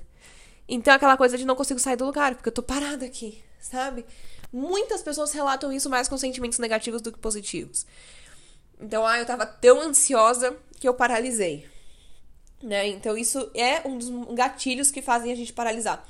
Então 0.66 0.94
aquela 0.94 1.16
coisa 1.16 1.36
de 1.36 1.44
não 1.44 1.54
consigo 1.54 1.78
sair 1.78 1.96
do 1.96 2.06
lugar, 2.06 2.34
porque 2.34 2.48
eu 2.48 2.52
tô 2.52 2.62
parada 2.62 3.04
aqui, 3.04 3.44
sabe? 3.60 4.04
Muitas 4.50 5.02
pessoas 5.02 5.32
relatam 5.32 5.70
isso 5.72 5.90
mais 5.90 6.08
com 6.08 6.16
sentimentos 6.16 6.58
negativos 6.58 7.02
do 7.02 7.12
que 7.12 7.18
positivos. 7.18 7.86
Então, 8.80 9.06
ah, 9.06 9.18
eu 9.18 9.24
tava 9.24 9.46
tão 9.46 9.80
ansiosa 9.80 10.56
que 10.80 10.88
eu 10.88 10.94
paralisei. 10.94 11.71
Né? 12.62 12.88
Então, 12.88 13.16
isso 13.16 13.50
é 13.54 13.86
um 13.86 13.98
dos 13.98 14.10
gatilhos 14.34 14.90
que 14.90 15.02
fazem 15.02 15.32
a 15.32 15.34
gente 15.34 15.52
paralisar. 15.52 16.06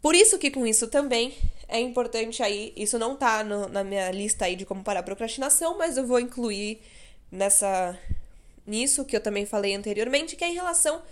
Por 0.00 0.14
isso 0.14 0.38
que 0.38 0.50
com 0.50 0.66
isso 0.66 0.88
também 0.88 1.34
é 1.68 1.80
importante 1.80 2.42
aí, 2.42 2.72
isso 2.76 2.98
não 2.98 3.16
tá 3.16 3.44
no, 3.44 3.68
na 3.68 3.84
minha 3.84 4.10
lista 4.10 4.44
aí 4.44 4.56
de 4.56 4.66
como 4.66 4.82
parar 4.82 5.00
a 5.00 5.02
procrastinação, 5.04 5.78
mas 5.78 5.96
eu 5.96 6.06
vou 6.06 6.18
incluir 6.18 6.80
nessa 7.30 7.98
nisso 8.66 9.04
que 9.04 9.16
eu 9.16 9.20
também 9.20 9.46
falei 9.46 9.74
anteriormente, 9.74 10.36
que 10.36 10.44
é 10.44 10.48
em 10.48 10.54
relação 10.54 11.02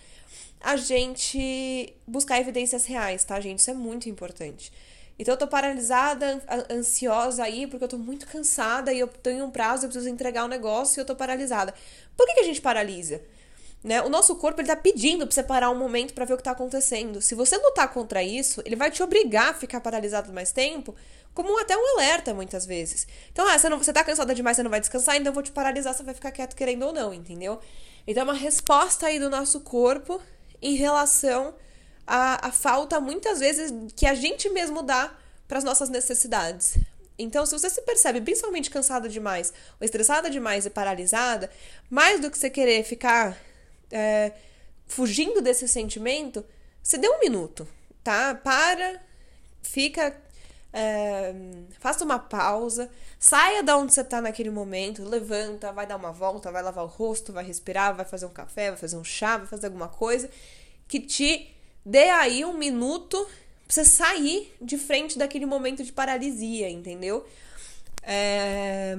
a 0.61 0.77
gente 0.77 1.95
buscar 2.07 2.39
evidências 2.41 2.85
reais, 2.85 3.25
tá, 3.25 3.41
gente? 3.41 3.61
Isso 3.61 3.71
é 3.71 3.75
muito 3.75 4.09
importante. 4.09 4.73
Então 5.19 5.35
eu 5.35 5.39
tô 5.39 5.47
paralisada, 5.47 6.43
ansiosa 6.71 7.45
aí, 7.45 7.67
porque 7.67 7.85
eu 7.85 7.89
tô 7.89 7.99
muito 7.99 8.27
cansada 8.27 8.93
e 8.93 8.99
eu 8.99 9.07
tenho 9.07 9.45
um 9.45 9.51
prazo, 9.51 9.85
eu 9.85 9.89
preciso 9.89 10.09
entregar 10.09 10.45
um 10.45 10.49
negócio 10.49 10.99
e 10.99 11.01
eu 11.01 11.05
tô 11.05 11.15
paralisada. 11.15 11.75
Por 12.17 12.27
que, 12.27 12.35
que 12.35 12.41
a 12.41 12.45
gente 12.45 12.61
paralisa? 12.61 13.23
Né? 13.83 14.03
O 14.03 14.11
nosso 14.11 14.37
corpo 14.37 14.61
ele 14.61 14.69
tá 14.69 14.77
pedindo 14.77 15.27
pra 15.27 15.35
você 15.35 15.43
parar 15.43 15.71
um 15.71 15.79
momento 15.79 16.13
para 16.13 16.27
ver 16.27 16.35
o 16.35 16.37
que 16.37 16.43
tá 16.43 16.51
acontecendo. 16.51 17.23
Se 17.23 17.35
você 17.35 17.57
lutar 17.57 17.91
contra 17.93 18.23
isso, 18.23 18.63
ele 18.67 18.77
vai 18.77 18.91
te 18.91 19.03
obrigar 19.03 19.51
a 19.51 19.55
ficar 19.55 19.81
paralisado 19.81 20.33
mais 20.33 20.53
tempo, 20.53 20.95
como 21.33 21.59
até 21.59 21.77
um 21.77 21.95
alerta 21.95 22.35
muitas 22.35 22.67
vezes. 22.67 23.07
Então, 23.33 23.49
ah, 23.49 23.59
você, 23.59 23.69
não, 23.71 23.79
você 23.79 23.93
tá 23.93 24.05
cansada 24.05 24.35
demais, 24.35 24.57
você 24.57 24.63
não 24.63 24.71
vai 24.71 24.81
descansar, 24.81 25.17
então 25.17 25.31
eu 25.31 25.35
vou 25.35 25.43
te 25.43 25.51
paralisar, 25.51 25.95
você 25.95 26.03
vai 26.03 26.13
ficar 26.13 26.31
quieto 26.31 26.55
querendo 26.55 26.85
ou 26.85 26.93
não, 26.93 27.15
entendeu? 27.15 27.59
Então 28.07 28.23
é 28.23 28.25
uma 28.25 28.35
resposta 28.35 29.07
aí 29.07 29.19
do 29.19 29.31
nosso 29.31 29.61
corpo 29.61 30.21
em 30.61 30.75
relação 30.75 31.55
à, 32.07 32.49
à 32.49 32.53
falta, 32.53 33.01
muitas 33.01 33.41
vezes, 33.41 33.73
que 33.97 34.05
a 34.05 34.15
gente 34.15 34.51
mesmo 34.51 34.83
dá 34.83 35.11
para 35.49 35.57
as 35.57 35.65
nossas 35.65 35.89
necessidades. 35.89 36.77
Então, 37.19 37.45
se 37.47 37.53
você 37.53 37.71
se 37.71 37.83
percebe 37.83 38.21
principalmente 38.21 38.71
cansada 38.71 39.09
demais, 39.09 39.53
ou 39.79 39.85
estressada 39.85 40.29
demais 40.29 40.67
e 40.67 40.71
paralisada, 40.71 41.51
mais 41.89 42.21
do 42.21 42.31
que 42.31 42.39
você 42.39 42.49
querer 42.49 42.83
ficar 42.83 43.37
é, 43.91 44.33
fugindo 44.87 45.41
desse 45.41 45.67
sentimento, 45.69 46.45
você 46.83 46.99
dê 46.99 47.09
um 47.09 47.21
minuto, 47.21 47.67
tá? 48.03 48.35
Para, 48.35 49.01
fica. 49.63 50.17
É, 50.73 51.35
faça 51.81 52.05
uma 52.05 52.19
pausa, 52.21 52.89
saia 53.19 53.61
da 53.61 53.77
onde 53.77 53.93
você 53.93 54.05
tá 54.05 54.21
naquele 54.21 54.51
momento, 54.51 55.03
levanta, 55.03 55.73
vai 55.73 55.85
dar 55.85 55.97
uma 55.97 56.13
volta, 56.13 56.53
vai 56.53 56.63
lavar 56.63 56.85
o 56.85 56.87
rosto, 56.87 57.33
vai 57.33 57.45
respirar, 57.45 57.93
vai 57.93 58.05
fazer 58.05 58.27
um 58.27 58.33
café, 58.33 58.69
vai 58.69 58.79
fazer 58.79 58.97
um 58.97 59.03
chá, 59.03 59.37
vai 59.37 59.49
fazer 59.49 59.67
alguma 59.67 59.89
coisa 59.89 60.31
que 60.87 61.01
te 61.01 61.51
dê 61.85 62.11
aí 62.11 62.45
um 62.45 62.53
minuto 62.53 63.17
pra 63.67 63.75
você 63.75 63.85
sair 63.85 64.53
de 64.61 64.77
frente 64.79 65.19
daquele 65.19 65.47
momento 65.47 65.83
de 65.83 65.93
paralisia, 65.93 66.69
entendeu? 66.69 67.27
É... 68.03 68.99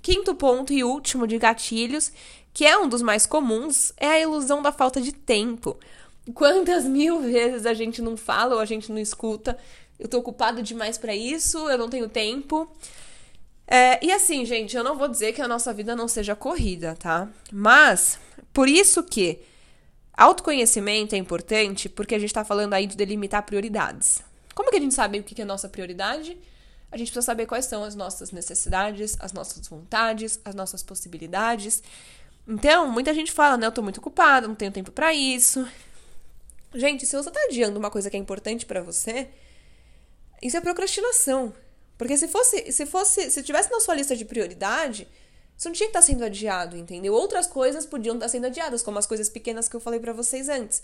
Quinto 0.00 0.34
ponto 0.34 0.72
e 0.72 0.82
último 0.82 1.26
de 1.26 1.38
gatilhos 1.38 2.12
que 2.52 2.66
é 2.66 2.76
um 2.78 2.88
dos 2.88 3.02
mais 3.02 3.26
comuns, 3.26 3.92
é 3.96 4.08
a 4.08 4.20
ilusão 4.20 4.62
da 4.62 4.72
falta 4.72 5.00
de 5.00 5.12
tempo. 5.12 5.78
Quantas 6.34 6.84
mil 6.84 7.20
vezes 7.22 7.66
a 7.66 7.74
gente 7.74 8.02
não 8.02 8.16
fala 8.16 8.54
ou 8.54 8.60
a 8.60 8.64
gente 8.64 8.90
não 8.90 8.98
escuta? 8.98 9.58
Eu 9.98 10.08
tô 10.08 10.18
ocupado 10.18 10.62
demais 10.62 10.98
para 10.98 11.14
isso, 11.14 11.68
eu 11.68 11.78
não 11.78 11.88
tenho 11.88 12.08
tempo. 12.08 12.68
É, 13.66 14.04
e 14.04 14.12
assim, 14.12 14.44
gente, 14.44 14.76
eu 14.76 14.84
não 14.84 14.98
vou 14.98 15.08
dizer 15.08 15.32
que 15.32 15.40
a 15.40 15.48
nossa 15.48 15.72
vida 15.72 15.96
não 15.96 16.08
seja 16.08 16.34
corrida, 16.34 16.96
tá? 16.98 17.28
Mas, 17.50 18.18
por 18.52 18.68
isso 18.68 19.02
que 19.02 19.40
autoconhecimento 20.12 21.14
é 21.14 21.18
importante, 21.18 21.88
porque 21.88 22.14
a 22.14 22.18
gente 22.18 22.34
tá 22.34 22.44
falando 22.44 22.74
aí 22.74 22.86
de 22.86 22.96
delimitar 22.96 23.42
prioridades. 23.44 24.22
Como 24.54 24.70
que 24.70 24.76
a 24.76 24.80
gente 24.80 24.94
sabe 24.94 25.18
o 25.18 25.22
que 25.22 25.40
é 25.40 25.44
nossa 25.44 25.68
prioridade? 25.68 26.36
A 26.90 26.96
gente 26.98 27.06
precisa 27.06 27.24
saber 27.24 27.46
quais 27.46 27.64
são 27.64 27.82
as 27.82 27.94
nossas 27.94 28.30
necessidades, 28.30 29.16
as 29.18 29.32
nossas 29.32 29.66
vontades, 29.66 30.38
as 30.44 30.54
nossas 30.54 30.82
possibilidades. 30.82 31.82
Então, 32.46 32.88
muita 32.88 33.14
gente 33.14 33.30
fala, 33.30 33.56
né? 33.56 33.66
Eu 33.66 33.72
tô 33.72 33.82
muito 33.82 33.98
ocupada, 33.98 34.48
não 34.48 34.54
tenho 34.54 34.72
tempo 34.72 34.90
para 34.90 35.14
isso. 35.14 35.66
Gente, 36.74 37.06
se 37.06 37.16
você 37.16 37.30
tá 37.30 37.40
adiando 37.44 37.78
uma 37.78 37.90
coisa 37.90 38.10
que 38.10 38.16
é 38.16 38.20
importante 38.20 38.66
para 38.66 38.82
você, 38.82 39.28
isso 40.42 40.56
é 40.56 40.60
procrastinação. 40.60 41.52
Porque 41.96 42.16
se 42.16 42.26
fosse, 42.26 42.72
se 42.72 42.84
fosse, 42.86 43.30
se 43.30 43.42
tivesse 43.42 43.70
na 43.70 43.78
sua 43.78 43.94
lista 43.94 44.16
de 44.16 44.24
prioridade, 44.24 45.06
isso 45.56 45.68
não 45.68 45.74
tinha 45.74 45.86
que 45.86 45.96
estar 45.96 46.00
tá 46.00 46.06
sendo 46.06 46.24
adiado, 46.24 46.76
entendeu? 46.76 47.14
Outras 47.14 47.46
coisas 47.46 47.86
podiam 47.86 48.14
estar 48.14 48.26
tá 48.26 48.30
sendo 48.30 48.46
adiadas, 48.46 48.82
como 48.82 48.98
as 48.98 49.06
coisas 49.06 49.28
pequenas 49.28 49.68
que 49.68 49.76
eu 49.76 49.80
falei 49.80 50.00
para 50.00 50.12
vocês 50.12 50.48
antes. 50.48 50.82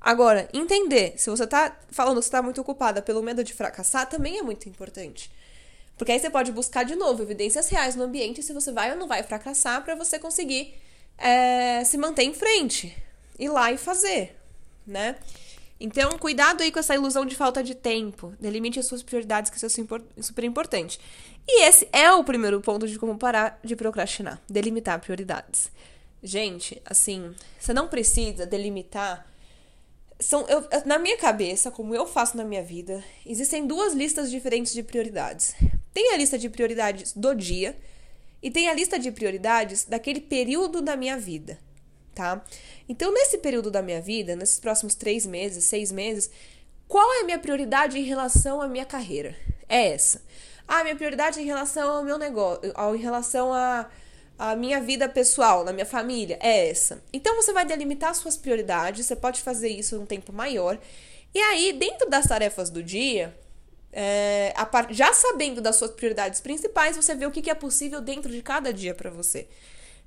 Agora, 0.00 0.48
entender, 0.52 1.14
se 1.16 1.30
você 1.30 1.46
tá 1.46 1.76
falando 1.90 2.18
que 2.18 2.24
você 2.24 2.30
tá 2.30 2.42
muito 2.42 2.60
ocupada 2.60 3.02
pelo 3.02 3.22
medo 3.22 3.42
de 3.42 3.54
fracassar, 3.54 4.08
também 4.08 4.38
é 4.38 4.42
muito 4.42 4.68
importante. 4.68 5.30
Porque 5.96 6.12
aí 6.12 6.18
você 6.18 6.30
pode 6.30 6.52
buscar 6.52 6.84
de 6.84 6.94
novo 6.94 7.22
evidências 7.22 7.68
reais 7.68 7.96
no 7.96 8.04
ambiente 8.04 8.42
se 8.42 8.52
você 8.52 8.72
vai 8.72 8.90
ou 8.92 8.96
não 8.96 9.08
vai 9.08 9.22
fracassar 9.22 9.82
para 9.84 9.94
você 9.94 10.18
conseguir 10.18 10.74
é, 11.22 11.84
se 11.84 11.96
manter 11.96 12.24
em 12.24 12.34
frente, 12.34 12.96
ir 13.38 13.48
lá 13.48 13.70
e 13.70 13.78
fazer, 13.78 14.36
né? 14.84 15.16
Então, 15.78 16.16
cuidado 16.18 16.62
aí 16.62 16.70
com 16.70 16.78
essa 16.78 16.94
ilusão 16.94 17.24
de 17.24 17.34
falta 17.34 17.62
de 17.62 17.74
tempo. 17.74 18.34
Delimite 18.38 18.78
as 18.78 18.86
suas 18.86 19.02
prioridades, 19.02 19.50
que 19.50 19.56
isso 19.56 19.66
é 19.66 20.22
super 20.22 20.44
importante. 20.44 21.00
E 21.46 21.64
esse 21.64 21.88
é 21.92 22.12
o 22.12 22.22
primeiro 22.22 22.60
ponto 22.60 22.86
de 22.86 22.98
como 22.98 23.18
parar 23.18 23.58
de 23.64 23.74
procrastinar. 23.74 24.40
Delimitar 24.48 25.00
prioridades. 25.00 25.72
Gente, 26.22 26.80
assim, 26.86 27.34
você 27.58 27.74
não 27.74 27.88
precisa 27.88 28.46
delimitar. 28.46 29.26
São, 30.20 30.46
eu, 30.48 30.64
na 30.86 30.98
minha 31.00 31.16
cabeça, 31.16 31.68
como 31.68 31.96
eu 31.96 32.06
faço 32.06 32.36
na 32.36 32.44
minha 32.44 32.62
vida, 32.62 33.02
existem 33.26 33.66
duas 33.66 33.92
listas 33.92 34.30
diferentes 34.30 34.72
de 34.72 34.84
prioridades. 34.84 35.52
Tem 35.92 36.14
a 36.14 36.16
lista 36.16 36.38
de 36.38 36.48
prioridades 36.48 37.12
do 37.12 37.34
dia, 37.34 37.76
e 38.42 38.50
tem 38.50 38.68
a 38.68 38.74
lista 38.74 38.98
de 38.98 39.12
prioridades 39.12 39.84
daquele 39.84 40.20
período 40.20 40.82
da 40.82 40.96
minha 40.96 41.16
vida, 41.16 41.58
tá? 42.14 42.44
Então, 42.88 43.12
nesse 43.12 43.38
período 43.38 43.70
da 43.70 43.80
minha 43.80 44.00
vida, 44.00 44.34
nesses 44.34 44.58
próximos 44.58 44.94
três 44.94 45.24
meses, 45.24 45.64
seis 45.64 45.92
meses, 45.92 46.30
qual 46.88 47.10
é 47.14 47.20
a 47.20 47.24
minha 47.24 47.38
prioridade 47.38 47.98
em 47.98 48.02
relação 48.02 48.60
à 48.60 48.68
minha 48.68 48.84
carreira? 48.84 49.36
É 49.68 49.92
essa. 49.92 50.22
Ah, 50.66 50.82
minha 50.82 50.96
prioridade 50.96 51.40
em 51.40 51.44
relação 51.44 51.88
ao 51.88 52.02
meu 52.02 52.18
negócio, 52.18 52.72
ao, 52.74 52.94
em 52.94 53.00
relação 53.00 53.52
à 53.52 53.88
a, 54.38 54.50
a 54.50 54.56
minha 54.56 54.80
vida 54.80 55.08
pessoal, 55.08 55.64
na 55.64 55.72
minha 55.72 55.86
família, 55.86 56.38
é 56.40 56.68
essa. 56.68 57.02
Então, 57.12 57.36
você 57.36 57.52
vai 57.52 57.64
delimitar 57.64 58.14
suas 58.14 58.36
prioridades, 58.36 59.06
você 59.06 59.16
pode 59.16 59.40
fazer 59.40 59.68
isso 59.68 59.98
um 60.00 60.06
tempo 60.06 60.32
maior. 60.32 60.78
E 61.34 61.38
aí, 61.38 61.72
dentro 61.72 62.10
das 62.10 62.26
tarefas 62.26 62.68
do 62.68 62.82
dia, 62.82 63.34
é, 63.92 64.52
part... 64.70 64.92
já 64.94 65.12
sabendo 65.12 65.60
das 65.60 65.76
suas 65.76 65.90
prioridades 65.90 66.40
principais, 66.40 66.96
você 66.96 67.14
vê 67.14 67.26
o 67.26 67.30
que 67.30 67.50
é 67.50 67.54
possível 67.54 68.00
dentro 68.00 68.32
de 68.32 68.42
cada 68.42 68.72
dia 68.72 68.94
para 68.94 69.10
você. 69.10 69.46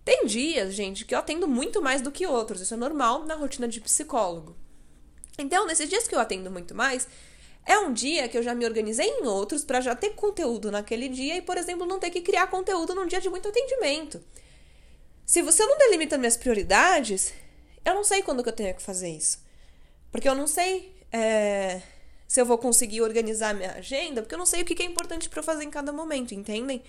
Tem 0.04 0.26
dias, 0.26 0.74
gente, 0.74 1.06
que 1.06 1.16
eu 1.16 1.20
atendo 1.20 1.48
muito 1.48 1.82
mais 1.82 2.02
do 2.02 2.12
que 2.12 2.28
outros. 2.28 2.62
Isso 2.62 2.74
é 2.74 2.78
normal 2.78 3.26
na 3.26 3.36
rotina 3.36 3.68
de 3.68 3.82
psicólogo. 3.82 4.56
Então, 5.38 5.66
nesses 5.66 5.90
dias 5.90 6.08
que 6.08 6.16
eu 6.16 6.20
atendo 6.20 6.52
muito 6.52 6.74
mais, 6.76 7.08
é 7.66 7.78
um 7.80 7.92
dia 7.92 8.28
que 8.28 8.38
eu 8.38 8.44
já 8.44 8.54
me 8.54 8.66
organizei 8.66 9.08
em 9.08 9.26
outros 9.26 9.64
para 9.64 9.82
já 9.82 9.96
ter 9.96 10.12
conteúdo 10.12 10.72
naquele 10.72 11.10
dia 11.10 11.38
e, 11.38 11.42
por 11.42 11.58
exemplo, 11.58 11.86
não 11.86 12.00
ter 12.00 12.12
que 12.12 12.22
criar 12.22 12.48
conteúdo 12.48 12.94
num 12.94 13.08
dia 13.08 13.20
de 13.20 13.30
muito 13.30 13.50
atendimento. 13.50 14.24
Se 15.26 15.42
você 15.42 15.66
não 15.66 15.78
delimita 15.78 16.18
minhas 16.18 16.38
prioridades, 16.38 17.34
eu 17.84 17.96
não 17.96 18.04
sei 18.04 18.22
quando 18.22 18.44
que 18.44 18.50
eu 18.50 18.54
tenho 18.54 18.76
que 18.76 18.82
fazer 18.82 19.10
isso. 19.10 19.44
Porque 20.12 20.30
eu 20.30 20.36
não 20.36 20.46
sei 20.46 20.96
é, 21.12 21.82
se 22.28 22.42
eu 22.42 22.46
vou 22.46 22.58
conseguir 22.58 23.02
organizar 23.02 23.54
minha 23.54 23.74
agenda, 23.74 24.22
porque 24.22 24.34
eu 24.34 24.40
não 24.40 24.46
sei 24.46 24.62
o 24.62 24.66
que 24.66 24.82
é 24.82 24.86
importante 24.86 25.30
para 25.30 25.40
eu 25.40 25.44
fazer 25.44 25.64
em 25.64 25.70
cada 25.70 25.92
momento, 25.92 26.34
entendem? 26.34 26.82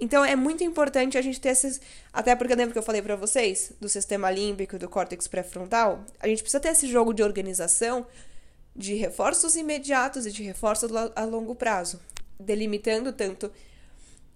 Então 0.00 0.24
é 0.24 0.34
muito 0.34 0.64
importante 0.64 1.16
a 1.16 1.22
gente 1.22 1.40
ter 1.40 1.50
esses. 1.50 1.80
Até 2.12 2.34
porque 2.34 2.54
lembra 2.54 2.72
que 2.72 2.78
eu 2.78 2.82
falei 2.82 3.02
para 3.02 3.14
vocês 3.14 3.72
do 3.80 3.88
sistema 3.88 4.30
límbico 4.30 4.76
e 4.76 4.78
do 4.78 4.88
córtex 4.88 5.28
pré-frontal? 5.28 6.04
A 6.18 6.26
gente 6.26 6.42
precisa 6.42 6.60
ter 6.60 6.70
esse 6.70 6.86
jogo 6.88 7.12
de 7.12 7.22
organização 7.22 8.06
de 8.74 8.94
reforços 8.94 9.54
imediatos 9.54 10.26
e 10.26 10.32
de 10.32 10.42
reforços 10.42 10.90
a 11.14 11.24
longo 11.24 11.54
prazo, 11.54 12.00
delimitando 12.40 13.12
tanto 13.12 13.52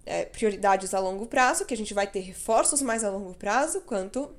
é, 0.05 0.25
prioridades 0.25 0.93
a 0.93 0.99
longo 0.99 1.25
prazo, 1.25 1.65
que 1.65 1.73
a 1.73 1.77
gente 1.77 1.93
vai 1.93 2.07
ter 2.07 2.19
reforços 2.19 2.81
mais 2.81 3.03
a 3.03 3.09
longo 3.09 3.33
prazo, 3.33 3.81
quanto 3.81 4.29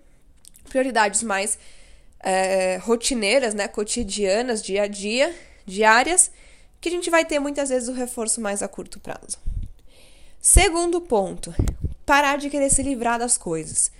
prioridades 0.68 1.22
mais 1.22 1.58
é, 2.20 2.76
rotineiras, 2.76 3.54
né, 3.54 3.68
cotidianas, 3.68 4.62
dia 4.62 4.82
a 4.82 4.86
dia, 4.86 5.34
diárias, 5.68 6.30
que 6.80 6.88
a 6.88 6.92
gente 6.92 7.10
vai 7.10 7.24
ter 7.24 7.38
muitas 7.38 7.68
vezes 7.68 7.88
o 7.88 7.92
reforço 7.92 8.40
mais 8.40 8.62
a 8.62 8.68
curto 8.68 8.98
prazo. 9.00 9.38
Segundo 10.40 11.00
ponto, 11.00 11.54
parar 12.06 12.38
de 12.38 12.48
querer 12.48 12.70
se 12.70 12.82
livrar 12.82 13.18
das 13.18 13.36
coisas. 13.36 13.90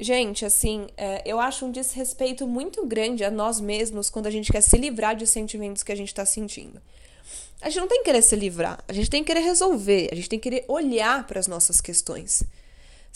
Gente, 0.00 0.44
assim, 0.44 0.86
é, 0.96 1.22
eu 1.26 1.40
acho 1.40 1.66
um 1.66 1.72
desrespeito 1.72 2.46
muito 2.46 2.86
grande 2.86 3.24
a 3.24 3.30
nós 3.30 3.60
mesmos 3.60 4.08
quando 4.08 4.26
a 4.26 4.30
gente 4.30 4.52
quer 4.52 4.60
se 4.60 4.76
livrar 4.76 5.16
de 5.16 5.26
sentimentos 5.26 5.82
que 5.82 5.90
a 5.90 5.96
gente 5.96 6.08
está 6.08 6.24
sentindo. 6.24 6.80
A 7.60 7.68
gente 7.68 7.80
não 7.80 7.88
tem 7.88 7.98
que 7.98 8.04
querer 8.04 8.22
se 8.22 8.36
livrar, 8.36 8.78
a 8.86 8.92
gente 8.92 9.10
tem 9.10 9.24
que 9.24 9.32
querer 9.32 9.44
resolver, 9.44 10.08
a 10.12 10.14
gente 10.14 10.28
tem 10.28 10.38
que 10.38 10.48
querer 10.48 10.64
olhar 10.68 11.26
para 11.26 11.40
as 11.40 11.48
nossas 11.48 11.80
questões. 11.80 12.44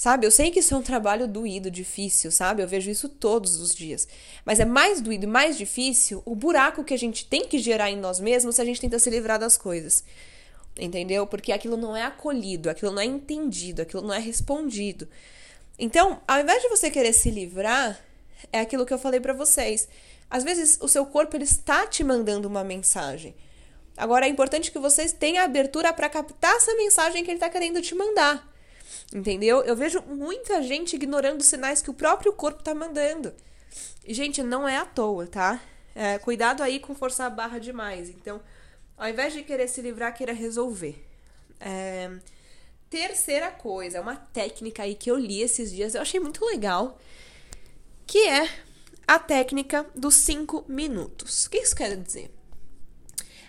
Sabe? 0.03 0.27
Eu 0.27 0.33
sei 0.33 0.51
que 0.51 0.59
isso 0.59 0.75
é 0.75 0.77
um 0.77 0.83
trabalho 0.83 1.29
doído, 1.29 1.71
difícil, 1.71 2.33
sabe? 2.33 2.61
Eu 2.61 2.67
vejo 2.67 2.91
isso 2.91 3.09
todos 3.09 3.61
os 3.61 3.73
dias. 3.73 4.09
Mas 4.45 4.59
é 4.59 4.65
mais 4.65 5.01
doído 5.01 5.27
e 5.27 5.29
mais 5.29 5.57
difícil 5.57 6.21
o 6.25 6.35
buraco 6.35 6.83
que 6.83 6.93
a 6.93 6.99
gente 6.99 7.25
tem 7.25 7.47
que 7.47 7.57
gerar 7.57 7.89
em 7.89 7.97
nós 7.97 8.19
mesmos 8.19 8.57
se 8.57 8.61
a 8.61 8.65
gente 8.65 8.81
tenta 8.81 8.99
se 8.99 9.09
livrar 9.09 9.39
das 9.39 9.57
coisas. 9.57 10.03
Entendeu? 10.77 11.25
Porque 11.25 11.53
aquilo 11.53 11.77
não 11.77 11.97
é 11.97 12.03
acolhido, 12.03 12.69
aquilo 12.69 12.91
não 12.91 13.01
é 13.01 13.05
entendido, 13.05 13.83
aquilo 13.83 14.03
não 14.03 14.13
é 14.13 14.19
respondido. 14.19 15.07
Então, 15.79 16.21
ao 16.27 16.41
invés 16.41 16.61
de 16.61 16.69
você 16.69 16.91
querer 16.91 17.13
se 17.13 17.31
livrar, 17.31 17.97
é 18.53 18.59
aquilo 18.59 18.85
que 18.85 18.93
eu 18.93 18.99
falei 18.99 19.21
para 19.21 19.33
vocês. 19.33 19.89
Às 20.29 20.43
vezes 20.43 20.79
o 20.81 20.89
seu 20.89 21.07
corpo 21.07 21.37
ele 21.37 21.45
está 21.45 21.87
te 21.87 22.03
mandando 22.03 22.49
uma 22.49 22.65
mensagem. 22.65 23.37
Agora 23.97 24.27
é 24.27 24.29
importante 24.29 24.73
que 24.73 24.81
vocês 24.81 25.13
tenham 25.13 25.45
abertura 25.45 25.93
para 25.93 26.09
captar 26.09 26.57
essa 26.57 26.75
mensagem 26.75 27.23
que 27.23 27.31
ele 27.31 27.37
está 27.37 27.49
querendo 27.49 27.81
te 27.81 27.95
mandar. 27.95 28.52
Entendeu? 29.13 29.63
Eu 29.63 29.77
vejo 29.77 30.01
muita 30.03 30.63
gente 30.63 30.97
ignorando 30.97 31.43
sinais 31.43 31.83
que 31.83 31.91
o 31.91 31.95
próprio 31.95 32.33
corpo 32.33 32.61
está 32.61 32.75
mandando. 32.75 33.33
E, 34.05 34.15
gente, 34.15 34.43
não 34.43 34.69
é 34.69 34.79
à 34.79 34.87
toa, 34.87 35.27
tá? 35.27 35.61
É, 35.95 36.19
cuidado 36.19 36.63
aí 36.63 36.81
com 36.81 36.95
forçar 36.95 37.27
a 37.27 37.31
barra 37.31 37.59
demais. 37.59 38.09
Então, 38.09 38.41
ao 38.97 39.09
invés 39.09 39.33
de 39.33 39.43
querer 39.43 39.69
se 39.69 39.83
livrar, 39.83 40.15
queira 40.15 40.33
resolver. 40.33 41.05
É... 41.61 42.11
Terceira 42.89 43.51
coisa, 43.51 44.03
uma 44.03 44.17
técnica 44.17 44.83
aí 44.83 44.95
que 44.95 45.11
eu 45.11 45.17
li 45.17 45.41
esses 45.41 45.73
dias, 45.73 45.95
eu 45.95 46.03
achei 46.03 46.21
muito 46.21 46.45
legal, 46.45 47.01
que 48.07 48.29
é 48.29 48.47
a 49.07 49.19
técnica 49.19 49.87
dos 49.95 50.15
cinco 50.15 50.65
minutos. 50.69 51.47
O 51.47 51.51
que 51.51 51.59
isso 51.59 51.75
quer 51.75 51.97
dizer? 51.97 52.31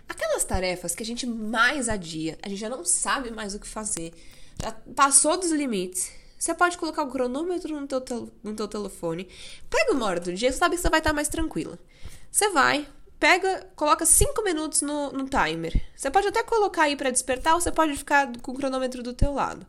Aquelas 0.07 0.45
tarefas 0.45 0.95
que 0.95 1.03
a 1.03 1.05
gente 1.05 1.27
mais 1.27 1.89
adia, 1.89 2.37
a 2.41 2.47
gente 2.47 2.59
já 2.59 2.69
não 2.69 2.85
sabe 2.85 3.31
mais 3.31 3.53
o 3.53 3.59
que 3.59 3.67
fazer, 3.67 4.13
passou 4.95 5.37
dos 5.37 5.51
limites. 5.51 6.11
Você 6.37 6.53
pode 6.53 6.77
colocar 6.77 7.03
o 7.03 7.09
cronômetro 7.09 7.79
no 7.79 7.87
teu, 7.87 8.31
no 8.43 8.53
teu 8.53 8.67
telefone, 8.67 9.29
pega 9.69 9.93
uma 9.93 10.05
hora 10.05 10.19
do 10.19 10.33
dia, 10.33 10.51
você 10.51 10.57
sabe 10.57 10.75
que 10.75 10.81
você 10.81 10.89
vai 10.89 10.99
estar 10.99 11.13
mais 11.13 11.29
tranquila. 11.29 11.79
Você 12.29 12.49
vai, 12.49 12.85
pega, 13.17 13.69
coloca 13.75 14.05
5 14.05 14.43
minutos 14.43 14.81
no, 14.81 15.11
no 15.13 15.29
timer. 15.29 15.73
Você 15.95 16.11
pode 16.11 16.27
até 16.27 16.43
colocar 16.43 16.83
aí 16.83 16.97
para 16.97 17.11
despertar 17.11 17.53
ou 17.53 17.61
você 17.61 17.71
pode 17.71 17.95
ficar 17.95 18.29
com 18.41 18.51
o 18.51 18.55
cronômetro 18.55 19.01
do 19.01 19.13
teu 19.13 19.33
lado. 19.33 19.65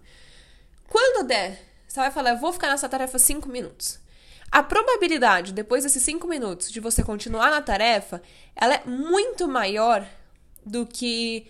Quando 0.88 1.26
der, 1.26 1.62
você 1.86 2.00
vai 2.00 2.10
falar, 2.10 2.30
eu 2.30 2.38
vou 2.38 2.52
ficar 2.52 2.68
nessa 2.68 2.88
tarefa 2.88 3.18
5 3.20 3.48
minutos. 3.48 4.00
A 4.50 4.62
probabilidade, 4.62 5.52
depois 5.52 5.84
desses 5.84 6.02
5 6.02 6.26
minutos, 6.26 6.70
de 6.72 6.80
você 6.80 7.02
continuar 7.04 7.50
na 7.50 7.60
tarefa, 7.60 8.20
ela 8.56 8.74
é 8.74 8.82
muito 8.84 9.46
maior 9.46 10.04
do 10.66 10.84
que 10.84 11.46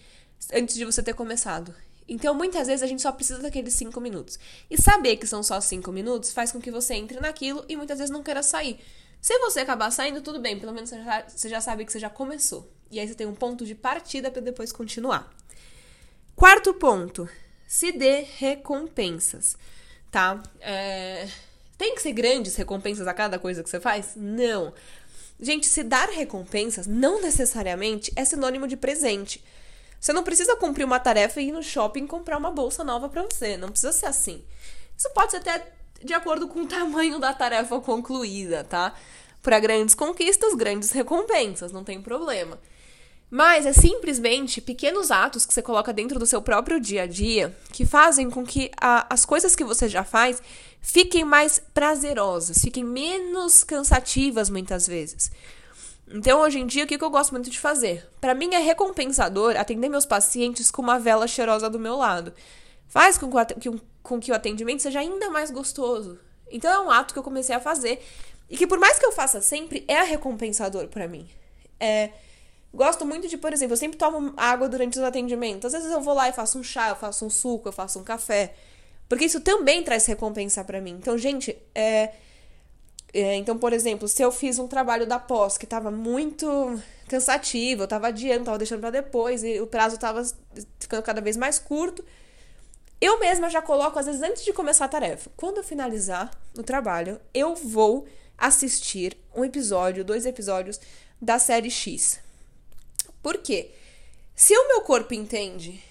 antes 0.52 0.74
de 0.74 0.84
você 0.84 1.02
ter 1.02 1.14
começado. 1.14 1.74
Então, 2.08 2.34
muitas 2.34 2.66
vezes 2.66 2.82
a 2.82 2.86
gente 2.86 3.00
só 3.00 3.10
precisa 3.12 3.40
daqueles 3.40 3.74
5 3.74 3.98
minutos. 4.00 4.38
E 4.70 4.80
saber 4.80 5.16
que 5.16 5.26
são 5.26 5.42
só 5.42 5.60
5 5.60 5.90
minutos 5.90 6.32
faz 6.32 6.52
com 6.52 6.60
que 6.60 6.70
você 6.70 6.94
entre 6.94 7.18
naquilo 7.20 7.64
e 7.68 7.76
muitas 7.76 7.98
vezes 7.98 8.10
não 8.10 8.22
queira 8.22 8.42
sair. 8.42 8.78
Se 9.20 9.38
você 9.38 9.60
acabar 9.60 9.90
saindo, 9.90 10.20
tudo 10.20 10.38
bem, 10.38 10.60
pelo 10.60 10.72
menos 10.72 10.90
você 11.28 11.48
já 11.48 11.60
sabe 11.60 11.86
que 11.86 11.92
você 11.92 11.98
já 11.98 12.10
começou. 12.10 12.70
E 12.90 13.00
aí 13.00 13.08
você 13.08 13.14
tem 13.14 13.26
um 13.26 13.34
ponto 13.34 13.64
de 13.64 13.74
partida 13.74 14.30
para 14.30 14.42
depois 14.42 14.70
continuar. 14.70 15.32
Quarto 16.36 16.74
ponto: 16.74 17.26
se 17.66 17.90
dê 17.90 18.20
recompensas, 18.36 19.56
tá? 20.10 20.42
É... 20.60 21.26
Tem 21.78 21.94
que 21.94 22.02
ser 22.02 22.12
grandes 22.12 22.54
recompensas 22.54 23.06
a 23.06 23.14
cada 23.14 23.38
coisa 23.38 23.62
que 23.62 23.70
você 23.70 23.80
faz? 23.80 24.12
Não. 24.14 24.74
Gente, 25.40 25.66
se 25.66 25.82
dar 25.82 26.10
recompensas 26.10 26.86
não 26.86 27.20
necessariamente 27.22 28.12
é 28.14 28.24
sinônimo 28.24 28.68
de 28.68 28.76
presente. 28.76 29.42
Você 30.04 30.12
não 30.12 30.22
precisa 30.22 30.54
cumprir 30.54 30.84
uma 30.84 31.00
tarefa 31.00 31.40
e 31.40 31.48
ir 31.48 31.52
no 31.52 31.62
shopping 31.62 32.06
comprar 32.06 32.36
uma 32.36 32.50
bolsa 32.50 32.84
nova 32.84 33.08
para 33.08 33.22
você. 33.22 33.56
Não 33.56 33.70
precisa 33.70 33.90
ser 33.90 34.04
assim. 34.04 34.44
Isso 34.94 35.08
pode 35.14 35.30
ser 35.30 35.38
até 35.38 35.66
de 36.04 36.12
acordo 36.12 36.46
com 36.46 36.60
o 36.60 36.66
tamanho 36.66 37.18
da 37.18 37.32
tarefa 37.32 37.80
concluída, 37.80 38.62
tá? 38.64 38.94
Para 39.42 39.58
grandes 39.58 39.94
conquistas, 39.94 40.52
grandes 40.54 40.90
recompensas, 40.90 41.72
não 41.72 41.82
tem 41.82 42.02
problema. 42.02 42.60
Mas 43.30 43.64
é 43.64 43.72
simplesmente 43.72 44.60
pequenos 44.60 45.10
atos 45.10 45.46
que 45.46 45.54
você 45.54 45.62
coloca 45.62 45.90
dentro 45.90 46.18
do 46.18 46.26
seu 46.26 46.42
próprio 46.42 46.78
dia 46.78 47.04
a 47.04 47.06
dia 47.06 47.56
que 47.72 47.86
fazem 47.86 48.28
com 48.28 48.44
que 48.44 48.70
a, 48.78 49.06
as 49.08 49.24
coisas 49.24 49.56
que 49.56 49.64
você 49.64 49.88
já 49.88 50.04
faz 50.04 50.42
fiquem 50.82 51.24
mais 51.24 51.58
prazerosas, 51.72 52.58
fiquem 52.58 52.84
menos 52.84 53.64
cansativas 53.64 54.50
muitas 54.50 54.86
vezes. 54.86 55.32
Então, 56.08 56.40
hoje 56.40 56.58
em 56.58 56.66
dia, 56.66 56.84
o 56.84 56.86
que, 56.86 57.02
eu 57.02 57.10
gosto 57.10 57.32
muito 57.32 57.50
de 57.50 57.58
fazer? 57.58 58.06
Para 58.20 58.34
mim 58.34 58.54
é 58.54 58.58
recompensador 58.58 59.56
atender 59.56 59.88
meus 59.88 60.04
pacientes 60.04 60.70
com 60.70 60.82
uma 60.82 60.98
vela 60.98 61.26
cheirosa 61.26 61.70
do 61.70 61.78
meu 61.78 61.96
lado. 61.96 62.32
Faz 62.86 63.16
com 63.16 63.30
que, 63.58 63.70
com 64.02 64.20
que 64.20 64.30
o 64.30 64.34
atendimento 64.34 64.82
seja 64.82 65.00
ainda 65.00 65.30
mais 65.30 65.50
gostoso. 65.50 66.18
Então, 66.50 66.70
é 66.70 66.78
um 66.78 66.90
ato 66.90 67.14
que 67.14 67.18
eu 67.18 67.22
comecei 67.22 67.54
a 67.54 67.60
fazer 67.60 68.02
e 68.48 68.56
que, 68.56 68.66
por 68.66 68.78
mais 68.78 68.98
que 68.98 69.06
eu 69.06 69.12
faça 69.12 69.40
sempre, 69.40 69.84
é 69.88 70.02
recompensador 70.02 70.88
para 70.88 71.08
mim. 71.08 71.28
É, 71.80 72.10
gosto 72.72 73.06
muito 73.06 73.26
de, 73.26 73.38
por 73.38 73.52
exemplo, 73.52 73.72
eu 73.72 73.78
sempre 73.78 73.96
tomo 73.96 74.34
água 74.36 74.68
durante 74.68 74.98
os 74.98 75.04
atendimentos. 75.04 75.66
Às 75.66 75.80
vezes 75.80 75.90
eu 75.90 76.00
vou 76.00 76.14
lá 76.14 76.28
e 76.28 76.32
faço 76.32 76.58
um 76.58 76.62
chá, 76.62 76.90
eu 76.90 76.96
faço 76.96 77.24
um 77.24 77.30
suco, 77.30 77.68
eu 77.68 77.72
faço 77.72 77.98
um 77.98 78.04
café. 78.04 78.54
Porque 79.08 79.24
isso 79.24 79.40
também 79.40 79.82
traz 79.82 80.06
recompensa 80.06 80.62
para 80.62 80.80
mim. 80.80 80.96
Então, 81.00 81.16
gente, 81.16 81.56
é, 81.74 82.12
então, 83.14 83.56
por 83.56 83.72
exemplo, 83.72 84.08
se 84.08 84.22
eu 84.22 84.32
fiz 84.32 84.58
um 84.58 84.66
trabalho 84.66 85.06
da 85.06 85.20
pós 85.20 85.56
que 85.56 85.64
estava 85.64 85.90
muito 85.90 86.80
cansativo, 87.06 87.82
eu 87.82 87.84
estava 87.84 88.08
adiando, 88.08 88.40
estava 88.40 88.58
deixando 88.58 88.80
para 88.80 88.90
depois 88.90 89.44
e 89.44 89.60
o 89.60 89.66
prazo 89.68 89.94
estava 89.94 90.24
ficando 90.80 91.02
cada 91.02 91.20
vez 91.20 91.36
mais 91.36 91.58
curto, 91.58 92.04
eu 93.00 93.20
mesma 93.20 93.48
já 93.48 93.62
coloco, 93.62 93.98
às 93.98 94.06
vezes, 94.06 94.22
antes 94.22 94.44
de 94.44 94.52
começar 94.52 94.86
a 94.86 94.88
tarefa. 94.88 95.30
Quando 95.36 95.58
eu 95.58 95.64
finalizar 95.64 96.30
o 96.58 96.62
trabalho, 96.62 97.20
eu 97.32 97.54
vou 97.54 98.06
assistir 98.36 99.16
um 99.34 99.44
episódio, 99.44 100.04
dois 100.04 100.26
episódios 100.26 100.80
da 101.20 101.38
série 101.38 101.70
X. 101.70 102.18
Por 103.22 103.38
quê? 103.38 103.70
Se 104.34 104.56
o 104.56 104.68
meu 104.68 104.80
corpo 104.80 105.14
entende 105.14 105.82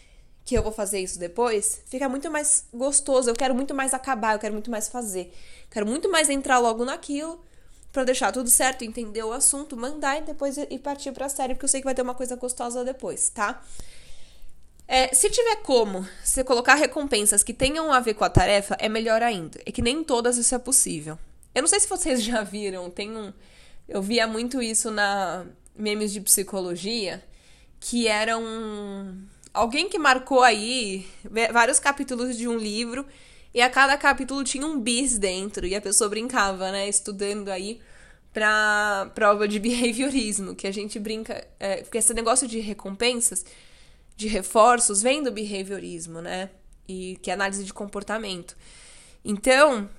que 0.46 0.56
eu 0.56 0.64
vou 0.64 0.72
fazer 0.72 1.00
isso 1.00 1.18
depois, 1.18 1.82
fica 1.86 2.10
muito 2.10 2.30
mais 2.30 2.66
gostoso. 2.74 3.30
Eu 3.30 3.34
quero 3.34 3.56
muito 3.56 3.74
mais 3.74 3.94
acabar, 3.94 4.34
eu 4.34 4.40
quero 4.40 4.54
muito 4.54 4.70
mais 4.70 4.88
fazer. 4.88 5.34
Quero 5.72 5.86
muito 5.86 6.10
mais 6.10 6.30
entrar 6.30 6.60
logo 6.60 6.84
naquilo 6.84 7.44
para 7.92 8.04
deixar 8.04 8.32
tudo 8.32 8.50
certo, 8.50 8.84
entender 8.84 9.24
o 9.24 9.32
assunto, 9.32 9.78
mandar 9.78 10.18
e 10.18 10.22
depois 10.22 10.58
ir 10.58 10.80
partir 10.80 11.12
para 11.12 11.28
a 11.28 11.30
série, 11.30 11.54
porque 11.54 11.66
eu 11.66 11.70
sei 11.70 11.80
que 11.80 11.86
vai 11.86 11.94
ter 11.94 12.02
uma 12.02 12.16
coisa 12.16 12.36
gostosa 12.36 12.84
depois, 12.84 13.30
tá? 13.30 13.64
É, 14.88 15.14
se 15.14 15.30
tiver 15.30 15.58
como 15.58 16.06
você 16.24 16.44
colocar 16.44 16.76
recompensas 16.76 17.44
que 17.44 17.54
tenham 17.54 17.92
a 17.92 18.00
ver 18.00 18.16
com 18.16 18.24
a 18.24 18.30
tarefa, 18.30 18.76
é 18.80 18.90
melhor 18.90 19.22
ainda. 19.22 19.60
É 19.66 19.72
que 19.72 19.82
nem 19.82 20.04
todas 20.04 20.38
isso 20.38 20.54
é 20.54 20.60
possível. 20.60 21.18
Eu 21.56 21.62
não 21.62 21.70
sei 21.70 21.80
se 21.80 21.88
vocês 21.88 22.22
já 22.24 22.44
viram, 22.44 22.90
tem 22.90 23.16
um. 23.16 23.32
Eu 23.88 24.02
via 24.02 24.26
muito 24.28 24.62
isso 24.62 24.90
na 24.90 25.46
memes 25.76 26.12
de 26.12 26.20
psicologia, 26.20 27.24
que 27.80 28.08
era 28.08 28.38
um 28.38 29.24
alguém 29.54 29.88
que 29.88 30.00
marcou 30.00 30.42
aí 30.42 31.06
vários 31.52 31.80
capítulos 31.80 32.38
de 32.38 32.48
um 32.48 32.58
livro 32.58 33.06
e 33.54 33.62
a 33.62 33.70
cada 33.70 33.96
capítulo 33.98 34.44
tinha 34.44 34.66
um 34.66 34.80
bis 34.80 35.18
dentro 35.18 35.66
e 35.66 35.76
a 35.76 35.82
pessoa 35.82 36.10
brincava, 36.10 36.72
né, 36.72 36.90
estudando 36.90 37.50
aí 37.50 37.80
para 38.34 39.12
prova 39.14 39.48
de 39.48 39.60
behaviorismo, 39.60 40.56
que 40.56 40.66
a 40.66 40.72
gente 40.72 41.00
brinca, 41.00 41.48
é, 41.60 41.84
porque 41.84 42.00
esse 42.00 42.14
negócio 42.14 42.48
de 42.48 42.60
recompensas, 42.60 43.46
de 44.18 44.28
reforços 44.28 45.02
vem 45.02 45.22
do 45.22 45.32
behaviorismo, 45.32 46.22
né? 46.22 46.50
E 46.88 47.18
que 47.22 47.32
é 47.32 47.34
análise 47.34 47.64
de 47.64 47.74
comportamento. 47.74 48.56
Então, 49.24 49.90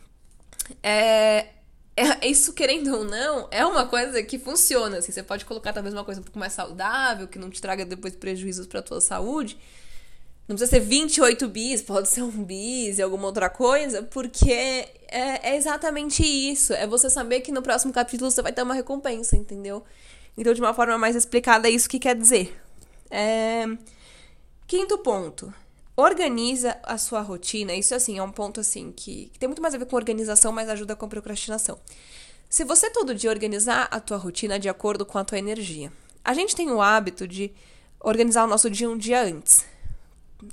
é, 0.83 1.49
é, 1.97 2.29
isso, 2.29 2.53
querendo 2.53 2.93
ou 2.95 3.05
não, 3.05 3.49
é 3.51 3.65
uma 3.65 3.87
coisa 3.87 4.23
que 4.23 4.39
funciona. 4.39 4.99
Assim, 4.99 5.13
você 5.13 5.23
pode 5.23 5.45
colocar 5.45 5.73
talvez 5.73 5.95
uma 5.95 6.05
coisa 6.05 6.21
um 6.21 6.25
pouco 6.25 6.39
mais 6.39 6.53
saudável, 6.53 7.29
que 7.29 7.39
não 7.39 7.51
te 7.51 7.61
traga 7.61 7.85
depois 7.85 8.17
prejuízos 8.17 8.67
para 8.67 8.83
tua 8.83 9.01
saúde. 9.01 9.57
Não 10.49 10.57
precisa 10.57 10.79
ser 10.79 10.81
28 10.81 11.49
bis, 11.49 11.81
pode 11.81 12.09
ser 12.09 12.23
um 12.23 12.45
bis 12.45 12.99
e 12.99 13.03
alguma 13.03 13.27
outra 13.27 13.49
coisa, 13.49 14.03
porque 14.03 14.53
é, 14.53 14.89
é, 15.09 15.57
exatamente 15.57 16.23
isso. 16.23 16.73
É 16.75 16.87
você 16.87 17.09
saber 17.09 17.41
que 17.41 17.53
no 17.53 17.63
próximo 17.63 17.93
capítulo 17.93 18.31
você 18.31 18.43
vai 18.43 18.53
ter 18.53 18.63
uma 18.63 18.75
recompensa, 18.75 19.37
entendeu? 19.37 19.85
Então, 20.37 20.53
de 20.53 20.61
uma 20.61 20.75
forma 20.75 20.99
mais 20.99 21.17
explicada, 21.17 21.69
é 21.69 21.71
isso 21.71 21.89
que 21.89 21.99
quer 21.99 22.17
dizer. 22.17 22.61
É... 23.11 23.65
Quinto 24.67 24.99
ponto. 24.99 25.55
Organiza 25.97 26.79
a 26.83 26.99
sua 26.99 27.21
rotina. 27.21 27.75
Isso, 27.75 27.95
assim, 27.95 28.19
é 28.19 28.23
um 28.23 28.31
ponto, 28.31 28.61
assim, 28.61 28.93
que, 28.93 29.27
que 29.33 29.39
tem 29.39 29.49
muito 29.49 29.63
mais 29.63 29.75
a 29.75 29.79
ver 29.79 29.87
com 29.87 29.97
organização, 29.97 30.53
mas 30.53 30.69
ajuda 30.69 30.97
com 30.97 31.09
procrastinação. 31.09 31.79
Se 32.49 32.65
você 32.65 32.91
todo 32.91 33.15
dia 33.15 33.31
organizar 33.31 33.89
a 33.91 34.01
tua 34.01 34.17
rotina 34.17 34.59
de 34.59 34.69
acordo 34.69 35.07
com 35.07 35.19
a 35.19 35.25
tua 35.25 35.39
energia. 35.39 35.93
A 36.25 36.35
gente 36.35 36.57
tem 36.57 36.71
o 36.71 36.81
hábito 36.81 37.29
de 37.29 37.53
organizar 38.01 38.45
o 38.45 38.47
nosso 38.47 38.71
dia 38.71 38.89
um 38.89 38.97
dia 38.97 39.23
antes. 39.23 39.65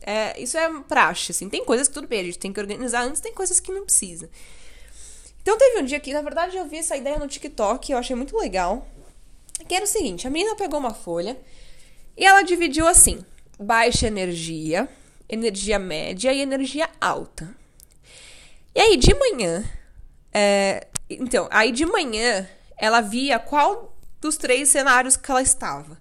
É, 0.01 0.39
isso 0.41 0.57
é 0.57 0.69
praxe, 0.83 1.31
assim. 1.31 1.49
Tem 1.49 1.63
coisas 1.65 1.87
que 1.87 1.93
tudo 1.93 2.07
bem, 2.07 2.21
a 2.21 2.23
gente 2.23 2.39
tem 2.39 2.53
que 2.53 2.59
organizar 2.59 3.03
antes, 3.03 3.21
tem 3.21 3.33
coisas 3.33 3.59
que 3.59 3.71
não 3.71 3.83
precisa. 3.83 4.29
Então 5.41 5.57
teve 5.57 5.81
um 5.81 5.85
dia 5.85 5.99
que, 5.99 6.13
na 6.13 6.21
verdade, 6.21 6.55
eu 6.55 6.65
vi 6.67 6.77
essa 6.77 6.95
ideia 6.95 7.17
no 7.17 7.27
TikTok, 7.27 7.91
eu 7.91 7.97
achei 7.97 8.15
muito 8.15 8.37
legal. 8.37 8.87
Que 9.67 9.75
era 9.75 9.85
o 9.85 9.87
seguinte: 9.87 10.27
a 10.27 10.29
menina 10.29 10.55
pegou 10.55 10.79
uma 10.79 10.93
folha 10.93 11.39
e 12.15 12.25
ela 12.25 12.41
dividiu 12.41 12.87
assim: 12.87 13.23
baixa 13.59 14.07
energia, 14.07 14.89
energia 15.31 15.79
média 15.79 16.33
e 16.33 16.41
energia 16.41 16.89
alta. 16.99 17.49
E 18.75 18.79
aí, 18.79 18.97
de 18.97 19.13
manhã, 19.15 19.63
é, 20.33 20.87
então, 21.09 21.47
aí 21.51 21.71
de 21.71 21.85
manhã 21.85 22.47
ela 22.77 23.01
via 23.01 23.39
qual 23.39 23.95
dos 24.19 24.37
três 24.37 24.69
cenários 24.69 25.15
que 25.15 25.31
ela 25.31 25.41
estava. 25.41 25.97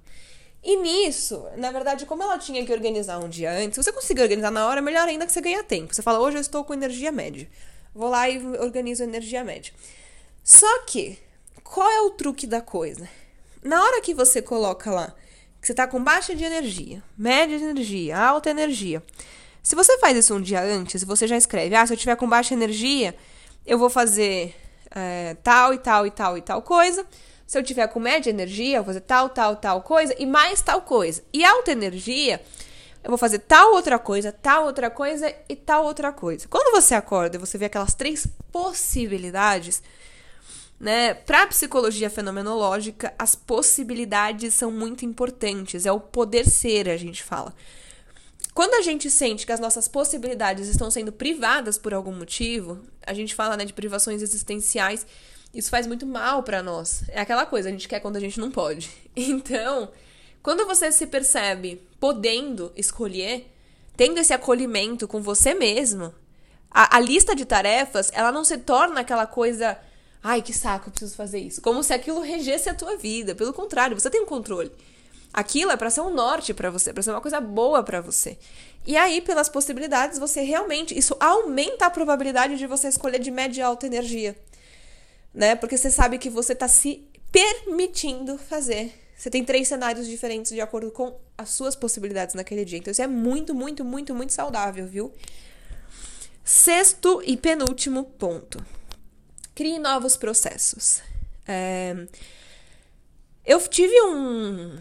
E 0.62 0.76
nisso, 0.76 1.42
na 1.56 1.72
verdade, 1.72 2.04
como 2.04 2.22
ela 2.22 2.38
tinha 2.38 2.64
que 2.64 2.72
organizar 2.72 3.18
um 3.18 3.28
dia 3.28 3.50
antes, 3.50 3.76
se 3.76 3.82
você 3.82 3.92
conseguir 3.92 4.22
organizar 4.22 4.50
na 4.50 4.66
hora, 4.66 4.82
melhor 4.82 5.08
ainda 5.08 5.26
que 5.26 5.32
você 5.32 5.40
ganha 5.40 5.64
tempo. 5.64 5.94
Você 5.94 6.02
fala, 6.02 6.20
hoje 6.20 6.36
eu 6.36 6.40
estou 6.40 6.64
com 6.64 6.74
energia 6.74 7.10
média. 7.10 7.48
Vou 7.94 8.10
lá 8.10 8.28
e 8.28 8.38
organizo 8.58 9.02
energia 9.02 9.42
média. 9.42 9.72
Só 10.44 10.82
que, 10.82 11.18
qual 11.64 11.88
é 11.88 12.02
o 12.02 12.10
truque 12.10 12.46
da 12.46 12.60
coisa? 12.60 13.08
Na 13.62 13.82
hora 13.82 14.00
que 14.00 14.14
você 14.14 14.42
coloca 14.42 14.90
lá 14.90 15.14
que 15.60 15.66
você 15.66 15.72
está 15.72 15.86
com 15.86 16.02
baixa 16.02 16.34
de 16.34 16.42
energia, 16.42 17.02
média 17.16 17.58
de 17.58 17.64
energia, 17.64 18.18
alta 18.18 18.50
energia, 18.50 19.02
se 19.62 19.74
você 19.74 19.98
faz 19.98 20.16
isso 20.16 20.34
um 20.34 20.40
dia 20.40 20.62
antes, 20.62 21.04
você 21.04 21.26
já 21.26 21.36
escreve, 21.36 21.74
ah, 21.74 21.86
se 21.86 21.92
eu 21.92 21.96
tiver 21.96 22.16
com 22.16 22.28
baixa 22.28 22.54
energia, 22.54 23.14
eu 23.66 23.78
vou 23.78 23.90
fazer 23.90 24.54
é, 24.90 25.36
tal 25.42 25.74
e 25.74 25.78
tal 25.78 26.06
e 26.06 26.10
tal 26.10 26.38
e 26.38 26.42
tal 26.42 26.62
coisa. 26.62 27.06
Se 27.46 27.58
eu 27.58 27.62
tiver 27.62 27.86
com 27.88 28.00
média 28.00 28.30
energia, 28.30 28.76
eu 28.78 28.82
vou 28.82 28.86
fazer 28.86 29.00
tal, 29.00 29.28
tal, 29.28 29.56
tal 29.56 29.82
coisa 29.82 30.14
e 30.18 30.24
mais 30.24 30.62
tal 30.62 30.82
coisa. 30.82 31.22
E 31.32 31.44
alta 31.44 31.72
energia, 31.72 32.40
eu 33.02 33.10
vou 33.10 33.18
fazer 33.18 33.40
tal 33.40 33.72
outra 33.72 33.98
coisa, 33.98 34.32
tal 34.32 34.64
outra 34.64 34.88
coisa 34.88 35.34
e 35.48 35.56
tal 35.56 35.84
outra 35.84 36.12
coisa. 36.12 36.46
Quando 36.48 36.72
você 36.72 36.94
acorda 36.94 37.36
e 37.36 37.40
você 37.40 37.58
vê 37.58 37.66
aquelas 37.66 37.94
três 37.94 38.26
possibilidades, 38.50 39.82
né? 40.80 41.14
Para 41.14 41.42
a 41.42 41.46
psicologia 41.46 42.10
fenomenológica, 42.10 43.14
as 43.18 43.36
possibilidades 43.36 44.54
são 44.54 44.70
muito 44.70 45.04
importantes. 45.04 45.86
É 45.86 45.92
o 45.92 46.00
poder 46.00 46.48
ser, 46.48 46.88
a 46.88 46.96
gente 46.96 47.22
fala. 47.22 47.54
Quando 48.54 48.74
a 48.74 48.82
gente 48.82 49.10
sente 49.10 49.46
que 49.46 49.52
as 49.52 49.60
nossas 49.60 49.86
possibilidades 49.86 50.66
estão 50.66 50.90
sendo 50.90 51.12
privadas 51.12 51.78
por 51.78 51.94
algum 51.94 52.12
motivo, 52.12 52.80
a 53.06 53.14
gente 53.14 53.34
fala 53.34 53.56
né, 53.56 53.64
de 53.64 53.72
privações 53.72 54.22
existenciais 54.22 55.06
isso 55.52 55.70
faz 55.70 55.86
muito 55.86 56.06
mal 56.06 56.42
para 56.42 56.62
nós. 56.62 57.04
É 57.08 57.20
aquela 57.20 57.44
coisa, 57.44 57.68
a 57.68 57.72
gente 57.72 57.88
quer 57.88 58.00
quando 58.00 58.16
a 58.16 58.20
gente 58.20 58.38
não 58.40 58.50
pode. 58.50 58.90
Então, 59.16 59.90
quando 60.40 60.64
você 60.64 60.92
se 60.92 61.04
percebe 61.04 61.82
podendo 61.98 62.72
escolher, 62.76 63.52
tendo 63.96 64.18
esse 64.18 64.32
acolhimento 64.32 65.08
com 65.08 65.20
você 65.20 65.52
mesmo, 65.52 66.14
a, 66.70 66.96
a 66.96 67.00
lista 67.00 67.34
de 67.34 67.44
tarefas, 67.44 68.10
ela 68.14 68.30
não 68.30 68.44
se 68.44 68.56
torna 68.56 69.00
aquela 69.00 69.26
coisa, 69.26 69.76
ai, 70.22 70.42
que 70.42 70.52
saco, 70.52 70.88
eu 70.88 70.90
preciso 70.90 71.14
fazer 71.14 71.38
isso. 71.38 71.60
Como 71.60 71.82
se 71.82 71.92
aquilo 71.92 72.20
regesse 72.20 72.68
a 72.68 72.74
tua 72.74 72.96
vida. 72.96 73.34
Pelo 73.34 73.52
contrário, 73.52 73.98
você 73.98 74.10
tem 74.10 74.20
um 74.20 74.26
controle. 74.26 74.70
Aquilo 75.32 75.70
é 75.70 75.76
para 75.76 75.90
ser 75.90 76.00
um 76.00 76.12
norte 76.12 76.52
para 76.52 76.70
você, 76.70 76.92
para 76.92 77.02
ser 77.02 77.10
uma 77.10 77.20
coisa 77.20 77.40
boa 77.40 77.82
para 77.82 78.00
você. 78.00 78.36
E 78.86 78.96
aí, 78.96 79.20
pelas 79.20 79.48
possibilidades, 79.48 80.18
você 80.18 80.42
realmente, 80.42 80.96
isso 80.98 81.16
aumenta 81.20 81.86
a 81.86 81.90
probabilidade 81.90 82.56
de 82.56 82.66
você 82.66 82.88
escolher 82.88 83.20
de 83.20 83.30
média 83.30 83.60
e 83.60 83.62
alta 83.62 83.86
energia 83.86 84.36
né? 85.32 85.54
Porque 85.54 85.76
você 85.76 85.90
sabe 85.90 86.18
que 86.18 86.28
você 86.28 86.52
está 86.52 86.68
se 86.68 87.06
permitindo 87.30 88.36
fazer. 88.36 88.92
Você 89.16 89.30
tem 89.30 89.44
três 89.44 89.68
cenários 89.68 90.06
diferentes 90.06 90.52
de 90.52 90.60
acordo 90.60 90.90
com 90.90 91.18
as 91.36 91.50
suas 91.50 91.76
possibilidades 91.76 92.34
naquele 92.34 92.64
dia. 92.64 92.78
Então 92.78 92.90
isso 92.90 93.02
é 93.02 93.06
muito, 93.06 93.54
muito, 93.54 93.84
muito, 93.84 94.14
muito 94.14 94.32
saudável, 94.32 94.86
viu? 94.86 95.12
Sexto 96.44 97.22
e 97.24 97.36
penúltimo 97.36 98.04
ponto. 98.04 98.64
Crie 99.54 99.78
novos 99.78 100.16
processos. 100.16 101.02
É... 101.46 101.94
Eu 103.44 103.60
tive 103.68 104.00
um, 104.02 104.78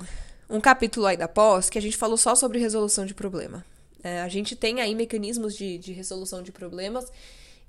um 0.49 0.62
capítulo 0.62 1.05
aí 1.05 1.17
da 1.17 1.27
pós 1.27 1.69
que 1.69 1.77
a 1.77 1.82
gente 1.82 1.97
falou 1.97 2.17
só 2.17 2.36
sobre 2.36 2.60
resolução 2.60 3.05
de 3.05 3.13
problema. 3.13 3.65
É, 4.03 4.21
a 4.21 4.27
gente 4.27 4.55
tem 4.55 4.79
aí 4.82 4.95
mecanismos 4.95 5.55
de, 5.55 5.77
de 5.77 5.91
resolução 5.91 6.41
de 6.41 6.51
problemas 6.51 7.12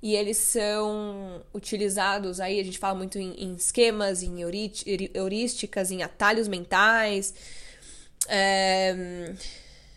e 0.01 0.15
eles 0.15 0.37
são 0.37 1.43
utilizados 1.53 2.39
aí, 2.39 2.59
a 2.59 2.63
gente 2.63 2.79
fala 2.79 2.95
muito 2.95 3.19
em, 3.19 3.33
em 3.33 3.53
esquemas, 3.53 4.23
em 4.23 4.41
heurísticas, 4.41 5.91
em 5.91 6.01
atalhos 6.01 6.47
mentais, 6.47 7.33
é, 8.27 9.33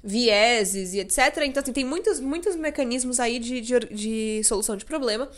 vieses 0.03 0.93
e 0.93 1.01
etc. 1.01 1.19
Então, 1.47 1.63
assim, 1.63 1.73
tem 1.73 1.85
muitos, 1.85 2.21
muitos 2.21 2.55
mecanismos 2.55 3.19
aí 3.19 3.39
de, 3.39 3.61
de, 3.63 3.81
de 3.81 4.45
solução 4.45 4.77
de 4.77 4.85
problema, 4.85 5.31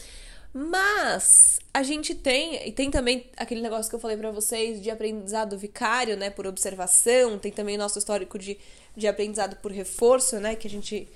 mas 0.52 1.60
a 1.72 1.82
gente 1.82 2.14
tem, 2.14 2.66
e 2.66 2.72
tem 2.72 2.90
também 2.90 3.30
aquele 3.36 3.60
negócio 3.60 3.88
que 3.90 3.94
eu 3.94 4.00
falei 4.00 4.16
para 4.16 4.30
vocês 4.30 4.80
de 4.80 4.90
aprendizado 4.90 5.58
vicário, 5.58 6.16
né, 6.16 6.30
por 6.30 6.46
observação, 6.46 7.38
tem 7.38 7.52
também 7.52 7.76
nosso 7.76 7.98
histórico 7.98 8.38
de, 8.38 8.58
de 8.96 9.06
aprendizado 9.06 9.56
por 9.56 9.70
reforço, 9.70 10.40
né, 10.40 10.56
que 10.56 10.66
a 10.66 10.70
gente 10.70 11.08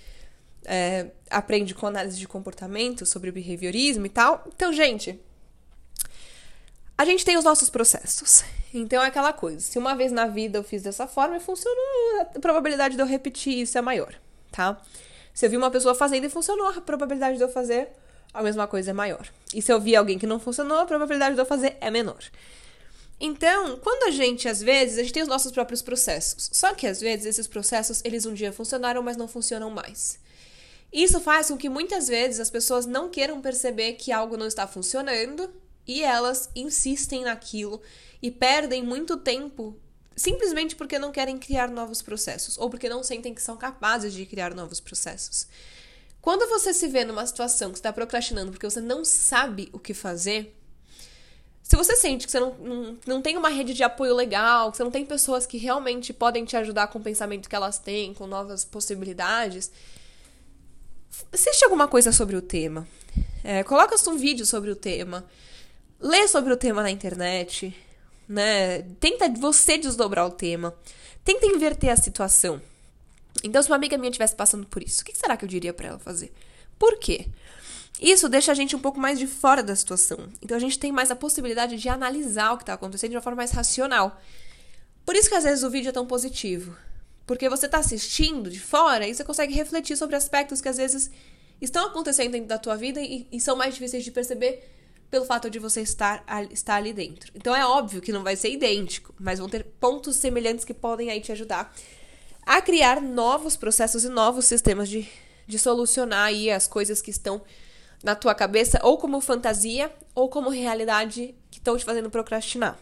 é, 0.65 1.07
aprende 1.31 1.75
com 1.75 1.87
análise 1.87 2.19
de 2.19 2.29
comportamento, 2.29 3.07
sobre 3.07 3.33
behaviorismo 3.33 4.07
e 4.07 4.11
tal. 4.11 4.45
Então, 4.55 4.73
gente, 4.73 5.19
a 6.97 7.05
gente 7.05 7.25
tem 7.25 7.39
os 7.39 7.45
nossos 7.45 7.71
processos. 7.71 8.45
Então 8.73 9.03
é 9.03 9.07
aquela 9.07 9.33
coisa. 9.33 9.61
Se 9.61 9.79
uma 9.79 9.95
vez 9.95 10.13
na 10.13 10.27
vida 10.27 10.59
eu 10.59 10.63
fiz 10.63 10.83
dessa 10.83 11.07
forma 11.07 11.37
e 11.37 11.41
funcionou, 11.41 12.21
a 12.21 12.39
probabilidade 12.39 12.95
de 12.95 13.03
eu 13.03 13.07
repetir 13.07 13.59
isso 13.59 13.77
é 13.77 13.81
maior, 13.81 14.15
tá? 14.53 14.81
Se 15.33 15.47
eu 15.47 15.51
vi 15.51 15.57
uma 15.57 15.71
pessoa 15.71 15.95
fazendo 15.95 16.27
e 16.27 16.29
funcionou, 16.29 16.69
a 16.69 16.81
probabilidade 16.81 17.37
de 17.37 17.43
eu 17.43 17.49
fazer 17.49 17.89
a 18.33 18.43
mesma 18.43 18.67
coisa 18.67 18.91
é 18.91 18.95
maior. 18.95 19.29
E 19.55 19.61
se 19.61 19.73
eu 19.73 19.81
vi 19.81 19.97
alguém 19.97 20.19
que 20.19 20.27
não 20.27 20.41
funcionou, 20.41 20.79
a 20.79 20.87
probabilidade 20.87 21.35
de 21.35 21.41
eu 21.41 21.47
fazer 21.47 21.77
é 21.81 21.91
menor. 21.91 22.23
Então, 23.21 23.77
quando 23.79 24.05
a 24.05 24.11
gente, 24.11 24.49
às 24.49 24.63
vezes, 24.63 24.99
a 24.99 25.03
gente 25.03 25.13
tem 25.13 25.23
os 25.23 25.29
nossos 25.29 25.53
próprios 25.53 25.83
processos. 25.83 26.49
Só 26.53 26.75
que, 26.75 26.87
às 26.87 27.01
vezes, 27.01 27.27
esses 27.27 27.47
processos, 27.47 28.01
eles 28.03 28.25
um 28.25 28.33
dia 28.33 28.53
funcionaram, 28.53 29.03
mas 29.03 29.17
não 29.17 29.29
funcionam 29.29 29.69
mais. 29.71 30.19
Isso 30.93 31.21
faz 31.21 31.49
com 31.49 31.57
que 31.57 31.69
muitas 31.69 32.09
vezes 32.09 32.41
as 32.41 32.51
pessoas 32.51 32.87
não 32.87 33.11
queiram 33.11 33.41
perceber 33.41 33.93
que 33.93 34.11
algo 34.11 34.37
não 34.37 34.47
está 34.47 34.67
funcionando 34.67 35.53
e 35.87 36.03
elas 36.03 36.51
insistem 36.55 37.25
naquilo 37.25 37.81
e 38.23 38.31
perdem 38.31 38.83
muito 38.83 39.17
tempo 39.17 39.79
simplesmente 40.17 40.77
porque 40.77 40.99
não 40.99 41.13
querem 41.13 41.39
criar 41.39 41.71
novos 41.71 42.03
processos 42.03 42.59
ou 42.59 42.69
porque 42.69 42.89
não 42.89 43.03
sentem 43.03 43.33
que 43.33 43.41
são 43.41 43.57
capazes 43.57 44.13
de 44.13 44.27
criar 44.27 44.55
novos 44.55 44.81
processos. 44.81 45.47
Quando 46.21 46.49
você 46.49 46.75
se 46.75 46.87
vê 46.89 47.05
numa 47.05 47.27
situação 47.27 47.71
que 47.71 47.79
está 47.79 47.93
procrastinando 47.93 48.51
porque 48.51 48.69
você 48.69 48.81
não 48.81 49.05
sabe 49.05 49.69
o 49.73 49.79
que 49.79 49.95
fazer, 49.95 50.55
se 51.63 51.77
você 51.77 51.95
sente 51.95 52.27
que 52.27 52.33
você 52.33 52.41
não, 52.41 52.55
não, 52.55 52.99
não 53.07 53.23
tem 53.23 53.37
uma 53.37 53.49
rede 53.49 53.73
de 53.73 53.83
apoio 53.83 54.15
legal, 54.15 54.71
que 54.71 54.77
você 54.77 54.85
não 54.85 54.91
tem 54.91 55.07
pessoas 55.07 55.47
que 55.47 55.57
realmente 55.57 56.13
podem 56.13 56.45
te 56.45 56.57
ajudar 56.57 56.89
com 56.89 56.99
o 56.99 57.03
pensamento 57.03 57.49
que 57.49 57.55
elas 57.55 57.79
têm, 57.79 58.13
com 58.13 58.27
novas 58.27 58.65
possibilidades, 58.65 59.71
assiste 61.33 61.65
alguma 61.65 61.87
coisa 61.87 62.13
sobre 62.13 62.37
o 62.37 62.43
tema. 62.43 62.87
É, 63.43 63.63
coloca 63.63 63.97
um 64.09 64.17
vídeo 64.17 64.45
sobre 64.45 64.71
o 64.71 64.77
tema. 64.77 65.25
Lê 66.01 66.27
sobre 66.29 66.53
o 66.53 66.57
tema 66.57 66.83
na 66.83 66.91
internet. 66.91 67.75
Né? 68.29 68.83
Tenta 68.99 69.29
você 69.29 69.79
desdobrar 69.79 70.27
o 70.27 70.31
tema. 70.31 70.75
Tenta 71.25 71.47
inverter 71.47 71.91
a 71.91 71.97
situação. 71.97 72.61
Então, 73.43 73.63
se 73.63 73.69
uma 73.69 73.77
amiga 73.77 73.97
minha 73.97 74.11
estivesse 74.11 74.35
passando 74.35 74.67
por 74.67 74.83
isso, 74.83 75.03
o 75.03 75.05
que 75.05 75.17
será 75.17 75.37
que 75.37 75.45
eu 75.45 75.49
diria 75.49 75.73
para 75.73 75.89
ela 75.89 75.99
fazer? 75.99 76.33
Por 76.79 76.99
quê? 76.99 77.29
Isso 78.01 78.29
deixa 78.29 78.53
a 78.53 78.55
gente 78.55 78.75
um 78.75 78.81
pouco 78.81 78.99
mais 78.99 79.19
de 79.19 79.27
fora 79.27 79.63
da 79.63 79.75
situação. 79.75 80.29
Então, 80.41 80.57
a 80.57 80.61
gente 80.61 80.79
tem 80.79 80.93
mais 80.93 81.11
a 81.11 81.17
possibilidade 81.17 81.77
de 81.77 81.89
analisar 81.89 82.53
o 82.53 82.57
que 82.57 82.63
está 82.63 82.75
acontecendo 82.75 83.11
de 83.11 83.17
uma 83.17 83.23
forma 83.23 83.39
mais 83.39 83.51
racional. 83.51 84.21
Por 85.05 85.17
isso 85.17 85.29
que 85.29 85.35
às 85.35 85.45
vezes 85.45 85.65
o 85.65 85.71
vídeo 85.71 85.89
é 85.89 85.93
tão 85.93 86.07
positivo. 86.07 86.77
Porque 87.27 87.49
você 87.49 87.67
está 87.67 87.79
assistindo 87.79 88.51
de 88.51 88.59
fora 88.59 89.07
e 89.07 89.15
você 89.15 89.25
consegue 89.25 89.55
refletir 89.55 89.97
sobre 89.97 90.17
aspectos 90.17 90.61
que 90.61 90.69
às 90.69 90.77
vezes 90.77 91.11
estão 91.61 91.87
acontecendo 91.87 92.33
dentro 92.33 92.49
da 92.49 92.59
tua 92.59 92.77
vida 92.77 93.01
e, 93.01 93.27
e 93.31 93.41
são 93.41 93.57
mais 93.57 93.75
difíceis 93.75 94.03
de 94.03 94.11
perceber 94.11 94.69
pelo 95.11 95.25
fato 95.25 95.51
de 95.51 95.59
você 95.59 95.81
estar, 95.81 96.25
estar 96.51 96.77
ali 96.77 96.93
dentro. 96.93 97.33
Então 97.35 97.55
é 97.55 97.67
óbvio 97.67 98.01
que 98.01 98.13
não 98.13 98.23
vai 98.23 98.37
ser 98.37 98.51
idêntico, 98.51 99.15
mas 99.19 99.39
vão 99.39 99.49
ter 99.49 99.65
pontos 99.65 100.17
semelhantes 100.17 100.65
que 100.65 100.73
podem 100.73 101.11
aí 101.11 101.21
te 101.21 101.33
ajudar 101.33 101.75
a 102.51 102.61
criar 102.61 103.01
novos 103.01 103.57
processos 103.57 104.05
e 104.05 104.09
novos 104.09 104.45
sistemas 104.45 104.89
de, 104.89 105.09
de 105.47 105.57
solucionar 105.57 106.25
aí 106.25 106.51
as 106.51 106.67
coisas 106.67 107.01
que 107.01 107.09
estão 107.09 107.41
na 108.03 108.17
tua 108.17 108.35
cabeça, 108.35 108.81
ou 108.83 108.99
como 108.99 109.21
fantasia, 109.21 109.89
ou 110.17 110.29
como 110.29 110.51
realidade 110.51 111.33
que 111.49 111.59
estão 111.59 111.79
te 111.79 111.85
fazendo 111.85 112.11
procrastinar. 112.11 112.77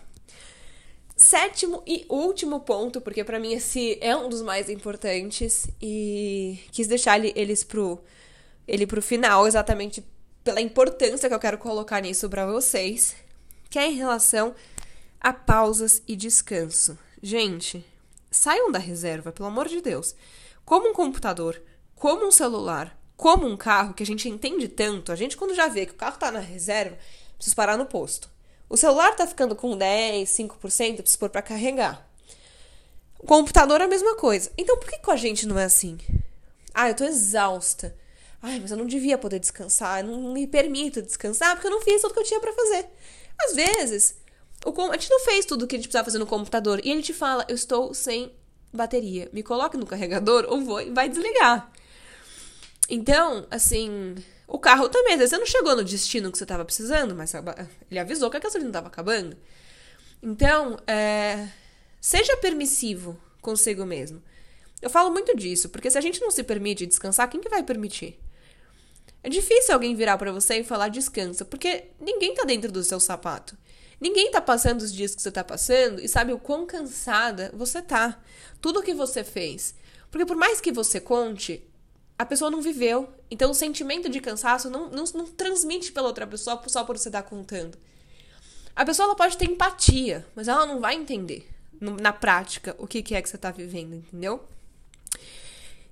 Sétimo 1.15 1.83
e 1.87 2.07
último 2.09 2.61
ponto, 2.61 2.99
porque 3.03 3.23
para 3.23 3.39
mim 3.39 3.53
esse 3.53 3.99
é 4.01 4.17
um 4.17 4.31
dos 4.31 4.41
mais 4.41 4.71
importantes 4.71 5.69
e 5.83 6.59
quis 6.73 6.87
deixar 6.87 7.23
eles 7.23 7.63
pro, 7.63 8.01
ele 8.67 8.87
pro 8.87 9.03
final, 9.03 9.47
exatamente 9.47 10.03
pela 10.43 10.63
importância 10.63 11.29
que 11.29 11.35
eu 11.35 11.39
quero 11.39 11.59
colocar 11.59 12.01
nisso 12.01 12.27
para 12.31 12.47
vocês, 12.47 13.15
que 13.69 13.79
é 13.79 13.87
em 13.87 13.97
relação 13.97 14.55
a 15.21 15.31
pausas 15.31 16.01
e 16.09 16.17
descanso. 16.17 16.99
Gente, 17.23 17.85
saiam 18.31 18.71
da 18.71 18.79
reserva, 18.79 19.33
pelo 19.33 19.49
amor 19.49 19.69
de 19.69 19.81
Deus. 19.81 20.15
Como 20.65 20.89
um 20.89 20.93
computador, 20.93 21.61
como 21.95 22.27
um 22.27 22.31
celular, 22.31 22.97
como 23.17 23.47
um 23.47 23.57
carro, 23.57 23.95
que 23.95 24.03
a 24.03 24.07
gente 24.07 24.29
entende 24.29 24.69
tanto, 24.69 25.11
a 25.11 25.17
gente 25.17 25.37
quando 25.37 25.55
já 25.55 25.67
vê 25.67 25.87
que 25.87 25.93
o 25.93 25.97
carro 25.97 26.19
tá 26.19 26.31
na 26.31 26.41
reserva, 26.41 26.97
precisa 27.37 27.57
parar 27.57 27.77
no 27.77 27.87
posto. 27.87 28.31
O 28.69 28.77
celular 28.77 29.17
tá 29.17 29.27
ficando 29.27 29.57
com 29.57 29.77
10, 29.77 30.29
5%, 30.29 30.59
precisa 30.59 31.19
pôr 31.19 31.31
para 31.31 31.43
carregar. 31.43 32.07
O 33.19 33.27
computador 33.27 33.81
é 33.81 33.85
a 33.85 33.89
mesma 33.89 34.15
coisa. 34.17 34.53
Então 34.57 34.77
por 34.79 34.89
que 34.89 34.99
com 34.99 35.11
a 35.11 35.17
gente 35.17 35.47
não 35.47 35.59
é 35.59 35.65
assim? 35.65 35.99
Ah, 36.73 36.89
eu 36.89 36.95
tô 36.95 37.05
exausta. 37.05 37.97
Ai, 38.41 38.61
mas 38.61 38.71
eu 38.71 38.77
não 38.77 38.87
devia 38.87 39.19
poder 39.19 39.41
descansar, 39.41 40.01
eu 40.01 40.07
não 40.07 40.33
me 40.33 40.47
permito 40.47 41.03
descansar 41.03 41.55
porque 41.57 41.67
eu 41.67 41.73
não 41.73 41.81
fiz 41.81 42.01
tudo 42.01 42.15
que 42.15 42.21
eu 42.21 42.25
tinha 42.25 42.39
para 42.39 42.53
fazer. 42.53 42.87
Às 43.41 43.55
vezes, 43.55 44.17
o, 44.65 44.83
a 44.91 44.97
gente 44.97 45.11
não 45.11 45.21
fez 45.21 45.45
tudo 45.45 45.65
o 45.65 45.67
que 45.67 45.77
a 45.77 45.79
gente 45.79 45.89
precisava 45.89 46.05
fazer 46.05 46.19
no 46.19 46.27
computador 46.27 46.81
e 46.85 46.91
ele 46.91 47.03
te 47.03 47.13
fala: 47.13 47.45
Eu 47.49 47.55
estou 47.55 47.95
sem 47.95 48.33
bateria, 48.73 49.29
me 49.33 49.43
coloque 49.43 49.77
no 49.77 49.87
carregador 49.87 50.47
ou 50.49 50.61
vou 50.61 50.93
vai 50.93 51.09
desligar. 51.09 51.71
Então, 52.89 53.47
assim, 53.51 54.15
o 54.47 54.59
carro 54.59 54.89
também, 54.89 55.13
às 55.13 55.19
vezes 55.19 55.31
você 55.31 55.39
não 55.39 55.47
chegou 55.47 55.77
no 55.77 55.85
destino 55.85 56.33
que 56.33 56.39
você 56.39 56.45
estava 56.45 56.65
precisando, 56.65 57.15
mas 57.15 57.33
ele 57.91 58.01
avisou 58.01 58.31
que 58.31 58.37
a 58.37 58.41
gasolina 58.41 58.71
estava 58.71 58.89
acabando. 58.89 59.37
Então, 60.23 60.79
é, 60.87 61.49
seja 62.01 62.37
permissivo 62.39 63.21
consigo 63.41 63.85
mesmo. 63.85 64.23
Eu 64.81 64.89
falo 64.89 65.11
muito 65.11 65.37
disso, 65.37 65.69
porque 65.69 65.91
se 65.91 65.99
a 65.99 66.01
gente 66.01 66.21
não 66.21 66.31
se 66.31 66.43
permite 66.43 66.87
descansar, 66.87 67.29
quem 67.29 67.41
que 67.41 67.49
vai 67.49 67.63
permitir? 67.63 68.19
É 69.23 69.29
difícil 69.29 69.75
alguém 69.75 69.95
virar 69.95 70.17
para 70.17 70.33
você 70.33 70.61
e 70.61 70.65
falar 70.65 70.89
descansa, 70.89 71.45
porque 71.45 71.87
ninguém 72.01 72.35
tá 72.35 72.45
dentro 72.45 72.71
do 72.71 72.83
seu 72.83 73.01
sapato. 73.01 73.57
Ninguém 74.01 74.31
tá 74.31 74.41
passando 74.41 74.81
os 74.81 74.93
dias 74.93 75.15
que 75.15 75.23
você 75.23 75.31
tá 75.31 75.43
passando 75.43 76.01
e 76.01 76.09
sabe 76.09 76.33
o 76.33 76.39
quão 76.39 76.67
cansada 76.67 77.51
você 77.55 77.83
tá. 77.83 78.21
Tudo 78.61 78.83
que 78.83 78.95
você 78.95 79.25
fez. 79.25 79.75
Porque 80.11 80.25
por 80.25 80.37
mais 80.37 80.61
que 80.61 80.71
você 80.71 81.01
conte, 81.01 81.65
a 82.19 82.25
pessoa 82.25 82.51
não 82.51 82.63
viveu. 82.63 83.09
Então 83.31 83.51
o 83.51 83.55
sentimento 83.55 84.09
de 84.09 84.21
cansaço 84.21 84.71
não, 84.71 84.89
não, 84.89 85.05
não 85.15 85.27
transmite 85.27 85.93
pela 85.93 86.09
outra 86.09 86.27
pessoa 86.27 86.63
só 86.67 86.85
por 86.85 86.97
você 86.97 87.09
estar 87.09 87.23
contando. 87.23 87.77
A 88.75 88.85
pessoa 88.85 89.07
ela 89.07 89.17
pode 89.17 89.37
ter 89.37 89.47
empatia, 89.47 90.25
mas 90.37 90.47
ela 90.47 90.65
não 90.65 90.81
vai 90.81 90.95
entender 90.95 91.49
na 91.81 92.13
prática 92.13 92.75
o 92.79 92.87
que, 92.87 93.03
que 93.03 93.15
é 93.15 93.23
que 93.23 93.29
você 93.29 93.37
está 93.37 93.51
vivendo, 93.51 93.95
entendeu? 93.95 94.45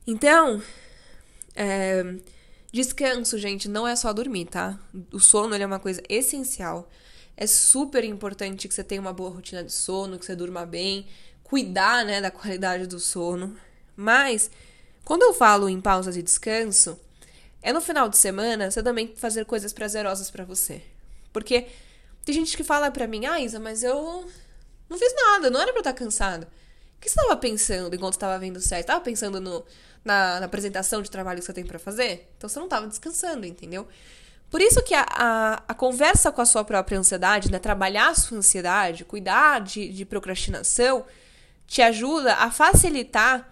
Então, 0.07 0.63
é, 1.55 2.15
descanso, 2.73 3.39
gente, 3.39 3.69
não 3.69 3.87
é 3.87 3.97
só 3.97 4.13
dormir, 4.13 4.47
tá? 4.47 4.79
O 5.13 5.19
sono 5.19 5.55
é 5.55 5.67
uma 5.67 5.81
coisa 5.81 6.03
essencial. 6.09 6.89
É 7.37 7.47
super 7.47 8.03
importante 8.03 8.67
que 8.67 8.75
você 8.75 8.83
tenha 8.83 9.01
uma 9.01 9.13
boa 9.13 9.31
rotina 9.31 9.63
de 9.63 9.73
sono, 9.73 10.19
que 10.19 10.25
você 10.25 10.35
durma 10.35 10.65
bem, 10.65 11.07
cuidar, 11.43 12.05
né, 12.05 12.21
da 12.21 12.31
qualidade 12.31 12.87
do 12.87 12.99
sono. 12.99 13.57
Mas, 13.95 14.51
quando 15.05 15.23
eu 15.23 15.35
falo 15.35 15.69
em 15.69 15.81
pausas 15.81 16.17
e 16.17 16.23
descanso, 16.23 16.99
é 17.63 17.73
no 17.73 17.81
final 17.81 18.09
de 18.09 18.17
semana 18.17 18.71
você 18.71 18.83
também 18.83 19.15
fazer 19.17 19.45
coisas 19.45 19.73
prazerosas 19.73 20.31
para 20.31 20.45
você. 20.45 20.83
Porque 21.33 21.67
tem 22.25 22.35
gente 22.35 22.57
que 22.57 22.65
fala 22.65 22.91
pra 22.91 23.07
mim, 23.07 23.27
ah, 23.27 23.41
Isa, 23.41 23.61
mas 23.61 23.83
eu 23.83 24.25
não 24.89 24.99
fiz 24.99 25.15
nada, 25.15 25.51
não 25.51 25.61
era 25.61 25.71
eu 25.71 25.77
estar 25.79 25.93
cansada. 25.93 26.49
O 26.97 27.01
que 27.01 27.09
você 27.09 27.21
estava 27.21 27.37
pensando 27.37 27.95
enquanto 27.95 28.15
estava 28.15 28.39
vendo 28.39 28.61
série? 28.61 28.81
Estava 28.81 29.01
pensando 29.01 29.41
no, 29.41 29.65
na, 30.05 30.41
na, 30.41 30.47
apresentação 30.47 31.03
de 31.03 31.11
trabalho 31.11 31.41
que 31.41 31.45
você 31.45 31.53
tem 31.53 31.67
para 31.67 31.79
fazer? 31.79 32.33
Então 32.37 32.49
você 32.49 32.59
não 32.59 32.67
estava 32.67 32.87
descansando, 32.87 33.45
entendeu? 33.45 33.87
Por 34.51 34.61
isso 34.61 34.83
que 34.83 34.95
a, 34.95 35.05
a, 35.09 35.63
a, 35.69 35.75
conversa 35.75 36.31
com 36.31 36.41
a 36.41 36.47
sua 36.47 36.65
própria 36.65 36.99
ansiedade, 36.99 37.51
né? 37.51 37.59
Trabalhar 37.59 38.11
a 38.11 38.15
sua 38.15 38.39
ansiedade, 38.39 39.05
cuidar 39.05 39.61
de, 39.61 39.89
de 39.89 40.05
procrastinação, 40.05 41.05
te 41.67 41.83
ajuda 41.83 42.35
a 42.35 42.51
facilitar 42.51 43.49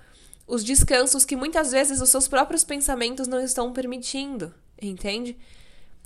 os 0.47 0.63
descansos 0.63 1.25
que 1.25 1.37
muitas 1.37 1.73
vezes 1.73 2.01
os 2.01 2.11
seus 2.11 2.29
próprios 2.29 2.65
pensamentos 2.65 3.27
não 3.27 3.41
estão 3.41 3.73
permitindo, 3.73 4.55
entende? 4.81 5.37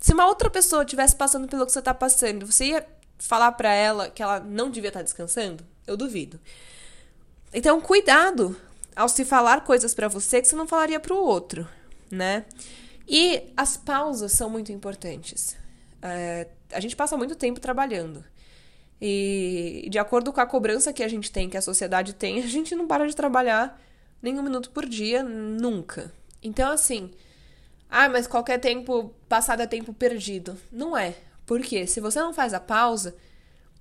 Se 0.00 0.14
uma 0.14 0.26
outra 0.26 0.48
pessoa 0.48 0.82
estivesse 0.84 1.16
passando 1.16 1.48
pelo 1.48 1.66
que 1.66 1.72
você 1.72 1.80
está 1.80 1.92
passando, 1.92 2.46
você 2.46 2.66
ia 2.66 2.86
falar 3.18 3.52
para 3.52 3.72
ela 3.72 4.08
que 4.08 4.22
ela 4.22 4.38
não 4.40 4.70
devia 4.70 4.88
estar 4.88 5.00
tá 5.00 5.04
descansando? 5.04 5.64
Eu 5.86 5.96
duvido. 5.96 6.38
Então, 7.52 7.80
cuidado 7.80 8.56
ao 8.94 9.08
se 9.08 9.24
falar 9.24 9.64
coisas 9.64 9.94
para 9.94 10.08
você 10.08 10.40
que 10.40 10.48
você 10.48 10.54
não 10.54 10.68
falaria 10.68 11.00
para 11.00 11.14
o 11.14 11.18
outro, 11.18 11.66
né? 12.10 12.44
E 13.08 13.52
as 13.56 13.76
pausas 13.76 14.32
são 14.32 14.50
muito 14.50 14.70
importantes. 14.70 15.56
É, 16.02 16.46
a 16.72 16.80
gente 16.80 16.94
passa 16.94 17.16
muito 17.16 17.34
tempo 17.34 17.58
trabalhando. 17.58 18.22
E 19.00 19.88
de 19.90 19.98
acordo 19.98 20.32
com 20.32 20.40
a 20.40 20.46
cobrança 20.46 20.92
que 20.92 21.02
a 21.02 21.08
gente 21.08 21.30
tem, 21.30 21.48
que 21.48 21.56
a 21.56 21.62
sociedade 21.62 22.12
tem, 22.12 22.38
a 22.44 22.46
gente 22.46 22.74
não 22.74 22.86
para 22.86 23.08
de 23.08 23.16
trabalhar 23.16 23.80
nem 24.20 24.38
um 24.38 24.42
minuto 24.42 24.70
por 24.70 24.84
dia, 24.84 25.22
nunca. 25.22 26.12
Então, 26.42 26.70
assim, 26.70 27.10
ah, 27.88 28.08
mas 28.08 28.26
qualquer 28.26 28.58
tempo 28.58 29.14
passado 29.28 29.62
é 29.62 29.66
tempo 29.66 29.92
perdido. 29.92 30.56
Não 30.70 30.96
é. 30.96 31.14
Porque 31.46 31.86
se 31.86 32.00
você 32.00 32.20
não 32.20 32.34
faz 32.34 32.52
a 32.52 32.60
pausa, 32.60 33.16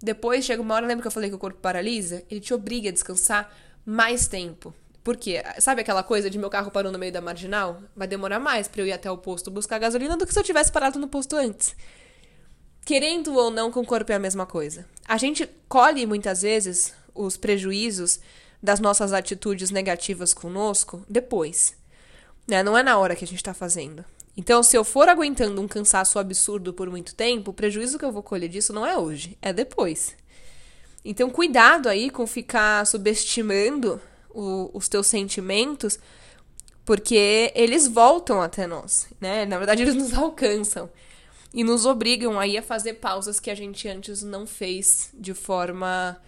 depois 0.01 0.45
chega 0.45 0.61
uma 0.61 0.75
hora, 0.75 0.85
lembra 0.85 1.01
que 1.01 1.07
eu 1.07 1.11
falei 1.11 1.29
que 1.29 1.35
o 1.35 1.39
corpo 1.39 1.59
paralisa? 1.59 2.23
Ele 2.29 2.39
te 2.39 2.53
obriga 2.53 2.89
a 2.89 2.93
descansar 2.93 3.53
mais 3.85 4.27
tempo. 4.27 4.73
Por 5.07 5.15
quê? 5.15 5.41
Sabe 5.57 5.79
aquela 5.79 6.03
coisa 6.03 6.29
de 6.29 6.37
meu 6.37 6.49
carro 6.49 6.69
parou 6.69 6.91
no 6.91 6.99
meio 6.99 7.13
da 7.13 7.21
marginal? 7.21 7.81
Vai 7.95 8.09
demorar 8.09 8.41
mais 8.41 8.67
para 8.67 8.81
eu 8.81 8.87
ir 8.87 8.91
até 8.91 9.09
o 9.09 9.17
posto 9.17 9.49
buscar 9.49 9.79
gasolina 9.79 10.17
do 10.17 10.27
que 10.27 10.33
se 10.33 10.37
eu 10.37 10.43
tivesse 10.43 10.69
parado 10.69 10.99
no 10.99 11.07
posto 11.07 11.37
antes. 11.37 11.73
Querendo 12.85 13.33
ou 13.33 13.49
não, 13.49 13.71
com 13.71 13.79
o 13.79 13.85
corpo 13.85 14.11
é 14.11 14.15
a 14.15 14.19
mesma 14.19 14.45
coisa. 14.45 14.85
A 15.07 15.15
gente 15.15 15.49
colhe 15.69 16.05
muitas 16.05 16.41
vezes 16.41 16.93
os 17.15 17.37
prejuízos 17.37 18.19
das 18.61 18.81
nossas 18.81 19.13
atitudes 19.13 19.71
negativas 19.71 20.33
conosco 20.33 21.01
depois. 21.07 21.73
Né? 22.45 22.61
Não 22.61 22.77
é 22.77 22.83
na 22.83 22.97
hora 22.97 23.15
que 23.15 23.23
a 23.23 23.27
gente 23.27 23.39
está 23.39 23.53
fazendo. 23.53 24.03
Então, 24.35 24.61
se 24.61 24.75
eu 24.75 24.83
for 24.83 25.07
aguentando 25.07 25.61
um 25.61 25.69
cansaço 25.69 26.19
absurdo 26.19 26.73
por 26.73 26.89
muito 26.89 27.15
tempo, 27.15 27.51
o 27.51 27.53
prejuízo 27.53 27.97
que 27.97 28.03
eu 28.03 28.11
vou 28.11 28.21
colher 28.21 28.49
disso 28.49 28.73
não 28.73 28.85
é 28.85 28.97
hoje, 28.97 29.37
é 29.41 29.53
depois. 29.53 30.17
Então, 31.05 31.29
cuidado 31.29 31.87
aí 31.87 32.09
com 32.09 32.27
ficar 32.27 32.85
subestimando 32.85 34.01
o, 34.37 34.69
os 34.71 34.87
teus 34.87 35.07
sentimentos, 35.07 35.99
porque 36.85 37.51
eles 37.55 37.87
voltam 37.87 38.39
até 38.39 38.67
nós, 38.67 39.07
né? 39.19 39.45
Na 39.45 39.57
verdade, 39.57 39.81
eles 39.81 39.95
nos 39.95 40.13
alcançam 40.15 40.87
e 41.51 41.63
nos 41.63 41.87
obrigam 41.87 42.39
aí 42.39 42.55
a 42.55 42.61
fazer 42.61 42.95
pausas 42.95 43.39
que 43.39 43.49
a 43.49 43.55
gente 43.55 43.87
antes 43.87 44.21
não 44.21 44.45
fez 44.45 45.09
de 45.15 45.33
forma. 45.33 46.21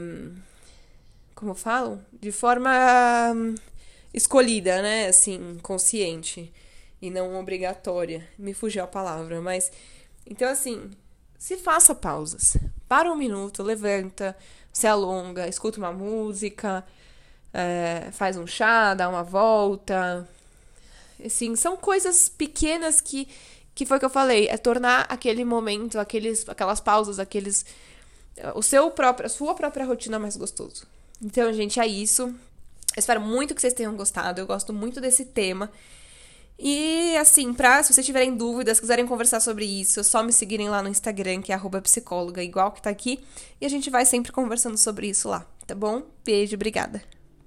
Um, 0.00 0.34
como 1.36 1.54
falam? 1.54 2.04
De 2.20 2.32
forma 2.32 2.70
um, 3.32 3.54
escolhida, 4.12 4.82
né? 4.82 5.06
Assim, 5.06 5.56
consciente 5.62 6.52
e 7.00 7.10
não 7.10 7.38
obrigatória. 7.38 8.28
Me 8.36 8.52
fugiu 8.52 8.82
a 8.82 8.88
palavra, 8.88 9.40
mas. 9.40 9.70
Então, 10.26 10.48
assim, 10.48 10.90
se 11.38 11.56
faça 11.56 11.94
pausas. 11.94 12.56
Para 12.88 13.10
um 13.10 13.16
minuto, 13.16 13.62
levanta, 13.62 14.36
se 14.72 14.88
alonga, 14.88 15.46
escuta 15.46 15.78
uma 15.78 15.92
música, 15.92 16.84
é, 17.54 18.10
faz 18.12 18.36
um 18.36 18.46
chá, 18.46 18.92
dá 18.92 19.08
uma 19.08 19.22
volta. 19.22 20.28
Assim, 21.24 21.56
são 21.56 21.76
coisas 21.76 22.28
pequenas 22.28 23.00
que, 23.00 23.28
que 23.74 23.86
foi 23.86 23.98
que 23.98 24.04
eu 24.04 24.10
falei, 24.10 24.48
é 24.48 24.58
tornar 24.58 25.06
aquele 25.08 25.44
momento, 25.44 25.98
aqueles, 25.98 26.46
aquelas 26.48 26.80
pausas, 26.80 27.18
aqueles 27.18 27.64
o 28.54 28.62
seu 28.62 28.90
próprio, 28.90 29.26
a 29.26 29.28
sua 29.28 29.54
própria 29.54 29.86
rotina 29.86 30.18
mais 30.18 30.36
gostoso. 30.36 30.86
Então, 31.22 31.52
gente, 31.52 31.78
é 31.78 31.86
isso. 31.86 32.22
Eu 32.22 33.00
espero 33.00 33.20
muito 33.20 33.54
que 33.54 33.60
vocês 33.60 33.72
tenham 33.72 33.94
gostado. 33.96 34.40
Eu 34.40 34.46
gosto 34.46 34.72
muito 34.72 35.00
desse 35.00 35.24
tema. 35.24 35.70
E 36.58 37.16
assim, 37.16 37.52
pra, 37.52 37.82
se 37.82 37.92
vocês 37.92 38.06
tiverem 38.06 38.36
dúvidas, 38.36 38.78
quiserem 38.78 39.06
conversar 39.06 39.40
sobre 39.40 39.64
isso, 39.64 39.98
é 39.98 40.02
só 40.04 40.22
me 40.22 40.32
seguirem 40.32 40.68
lá 40.68 40.82
no 40.82 40.88
Instagram, 40.88 41.42
que 41.42 41.52
é 41.52 41.58
psicóloga, 41.82 42.42
igual 42.42 42.70
que 42.70 42.80
tá 42.80 42.90
aqui. 42.90 43.24
E 43.60 43.66
a 43.66 43.68
gente 43.68 43.90
vai 43.90 44.04
sempre 44.04 44.30
conversando 44.30 44.78
sobre 44.78 45.08
isso 45.08 45.28
lá, 45.28 45.44
tá 45.66 45.74
bom? 45.74 46.02
Beijo, 46.24 46.54
obrigada. 46.54 47.02